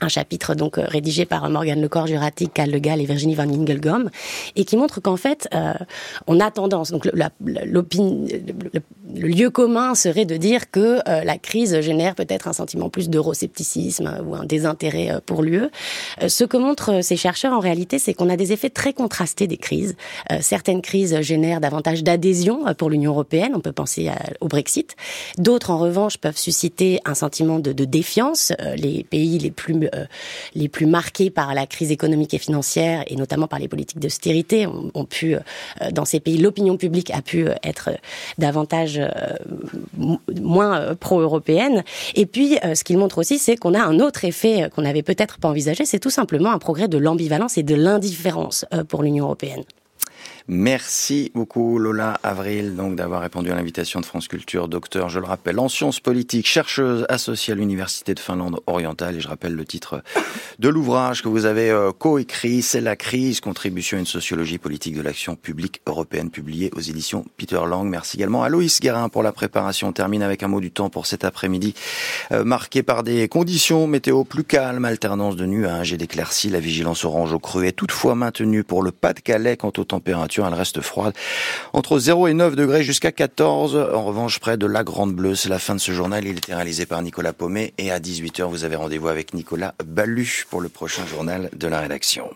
Un 0.00 0.08
chapitre 0.08 0.54
donc 0.54 0.76
rédigé 0.76 1.24
par 1.26 1.48
Morgane 1.50 1.80
Lecor, 1.80 2.06
Juratic, 2.06 2.54
Cal 2.54 2.70
Le 2.70 2.78
Gall 2.78 3.00
et 3.00 3.04
Virginie 3.04 3.34
Van 3.34 3.48
Ingelgom, 3.48 4.10
et 4.56 4.64
qui 4.64 4.76
montre 4.76 5.00
qu'en 5.00 5.16
fait, 5.16 5.48
on 6.26 6.40
a 6.40 6.50
tendance, 6.50 6.90
donc 6.90 7.04
le, 7.04 7.12
le, 7.44 7.84
lieu 9.14 9.50
commun 9.50 9.94
serait 9.94 10.24
de 10.24 10.36
dire 10.36 10.70
que 10.70 11.00
la 11.06 11.38
crise 11.38 11.80
génère 11.80 12.14
peut-être 12.14 12.48
un 12.48 12.52
sentiment 12.52 12.88
plus 12.88 13.08
d'euroscepticisme 13.08 14.22
ou 14.26 14.34
un 14.34 14.44
désintérêt 14.44 15.20
pour 15.26 15.42
l'UE. 15.42 15.68
ce 16.26 16.44
que 16.44 16.56
montrent 16.56 17.02
ces 17.02 17.16
chercheurs 17.16 17.52
en 17.52 17.60
réalité, 17.60 17.98
c'est 17.98 18.14
qu'on 18.14 18.30
a 18.30 18.36
des 18.36 18.52
effets 18.52 18.70
très 18.70 18.92
contrastés 18.92 19.46
des 19.46 19.56
crises. 19.56 19.96
certaines 20.40 20.82
crises 20.82 21.20
génèrent 21.20 21.60
davantage 21.60 22.02
d'adhésion 22.02 22.64
pour 22.74 22.90
l'Union 22.90 23.12
européenne, 23.12 23.52
on 23.54 23.60
peut 23.60 23.72
penser 23.72 24.10
au 24.40 24.48
Brexit. 24.48 24.96
D'autres, 25.38 25.70
en 25.70 25.78
revanche, 25.78 26.18
peuvent 26.18 26.38
susciter 26.38 27.00
un 27.04 27.14
sentiment 27.14 27.58
de, 27.58 27.72
de 27.72 27.84
défiance. 27.84 28.52
les 28.76 29.04
pays 29.04 29.38
les 29.38 29.50
plus 29.50 29.74
euh, 29.89 29.89
les 30.54 30.68
plus 30.68 30.86
marqués 30.86 31.30
par 31.30 31.54
la 31.54 31.66
crise 31.66 31.90
économique 31.90 32.34
et 32.34 32.38
financière 32.38 33.04
et 33.06 33.16
notamment 33.16 33.46
par 33.46 33.58
les 33.58 33.68
politiques 33.68 33.98
d'austérité. 33.98 34.66
Ont, 34.66 35.04
pu 35.04 35.34
euh, 35.34 35.40
dans 35.92 36.04
ces 36.04 36.20
pays 36.20 36.38
l'opinion 36.38 36.76
publique 36.76 37.10
a 37.10 37.22
pu 37.22 37.46
euh, 37.46 37.54
être 37.62 37.90
davantage 38.38 39.00
moins 40.40 40.94
pro-européenne. 40.94 41.82
Et 42.14 42.26
puis 42.26 42.56
ce 42.74 42.84
qu'il 42.84 42.98
montre 42.98 43.18
aussi 43.18 43.38
c'est 43.38 43.56
qu'on 43.56 43.74
a 43.74 43.80
un 43.80 44.00
autre 44.00 44.24
effet 44.24 44.70
qu'on 44.74 44.82
n'avait 44.82 45.02
peut-être 45.02 45.38
pas 45.38 45.48
envisagé. 45.48 45.84
C'est 45.84 45.98
tout 45.98 46.10
simplement 46.10 46.52
un 46.52 46.58
progrès 46.58 46.88
de 46.88 46.98
l'ambivalence 46.98 47.58
et 47.58 47.62
de 47.62 47.74
l'indifférence 47.74 48.64
pour 48.88 49.02
l'Union 49.02 49.24
européenne. 49.24 49.64
Merci 50.52 51.30
beaucoup 51.32 51.78
Lola 51.78 52.18
Avril 52.24 52.74
donc 52.74 52.96
d'avoir 52.96 53.20
répondu 53.20 53.52
à 53.52 53.54
l'invitation 53.54 54.00
de 54.00 54.04
France 54.04 54.26
Culture, 54.26 54.66
docteur, 54.66 55.08
je 55.08 55.20
le 55.20 55.26
rappelle, 55.26 55.60
en 55.60 55.68
sciences 55.68 56.00
politiques, 56.00 56.48
chercheuse 56.48 57.06
associée 57.08 57.52
à 57.52 57.54
l'Université 57.54 58.14
de 58.14 58.18
Finlande 58.18 58.58
orientale 58.66 59.14
et 59.14 59.20
je 59.20 59.28
rappelle 59.28 59.54
le 59.54 59.64
titre 59.64 60.02
de 60.58 60.68
l'ouvrage 60.68 61.22
que 61.22 61.28
vous 61.28 61.44
avez 61.44 61.70
euh, 61.70 61.92
coécrit, 61.92 62.62
c'est 62.62 62.80
la 62.80 62.96
crise, 62.96 63.40
contribution 63.40 63.96
à 63.96 64.00
une 64.00 64.06
sociologie 64.06 64.58
politique 64.58 64.96
de 64.96 65.02
l'action 65.02 65.36
publique 65.36 65.82
européenne 65.86 66.30
publié 66.30 66.72
aux 66.74 66.80
éditions 66.80 67.24
Peter 67.36 67.60
Lang. 67.64 67.88
Merci 67.88 68.16
également 68.16 68.42
à 68.42 68.48
Loïs 68.48 68.80
Guérin 68.80 69.08
pour 69.08 69.22
la 69.22 69.30
préparation. 69.30 69.86
On 69.86 69.92
termine 69.92 70.24
avec 70.24 70.42
un 70.42 70.48
mot 70.48 70.60
du 70.60 70.72
temps 70.72 70.90
pour 70.90 71.06
cet 71.06 71.24
après-midi 71.24 71.74
euh, 72.32 72.42
marqué 72.42 72.82
par 72.82 73.04
des 73.04 73.28
conditions 73.28 73.86
météo 73.86 74.24
plus 74.24 74.42
calmes, 74.42 74.84
alternance 74.84 75.36
de 75.36 75.46
nuages 75.46 75.92
et 75.92 75.96
d'éclaircies. 75.96 76.50
La 76.50 76.58
vigilance 76.58 77.04
orange 77.04 77.32
au 77.32 77.38
cru 77.38 77.68
est 77.68 77.72
toutefois 77.72 78.16
maintenue 78.16 78.64
pour 78.64 78.82
le 78.82 78.90
Pas-de-Calais 78.90 79.56
quant 79.56 79.72
aux 79.78 79.84
températures 79.84 80.39
elle 80.46 80.54
reste 80.54 80.80
froide. 80.80 81.14
Entre 81.72 81.98
0 81.98 82.28
et 82.28 82.34
9 82.34 82.56
degrés 82.56 82.82
jusqu'à 82.82 83.12
14. 83.12 83.76
En 83.94 84.04
revanche, 84.04 84.38
près 84.38 84.56
de 84.56 84.66
la 84.66 84.84
Grande 84.84 85.14
Bleue, 85.14 85.34
c'est 85.34 85.48
la 85.48 85.58
fin 85.58 85.74
de 85.74 85.80
ce 85.80 85.92
journal. 85.92 86.26
Il 86.26 86.38
était 86.38 86.54
réalisé 86.54 86.86
par 86.86 87.02
Nicolas 87.02 87.32
Paumet 87.32 87.72
et 87.78 87.90
à 87.90 87.98
18h, 87.98 88.44
vous 88.44 88.64
avez 88.64 88.76
rendez-vous 88.76 89.08
avec 89.08 89.34
Nicolas 89.34 89.74
Ballu 89.84 90.46
pour 90.50 90.60
le 90.60 90.68
prochain 90.68 91.06
journal 91.06 91.50
de 91.54 91.68
la 91.68 91.80
rédaction. 91.80 92.30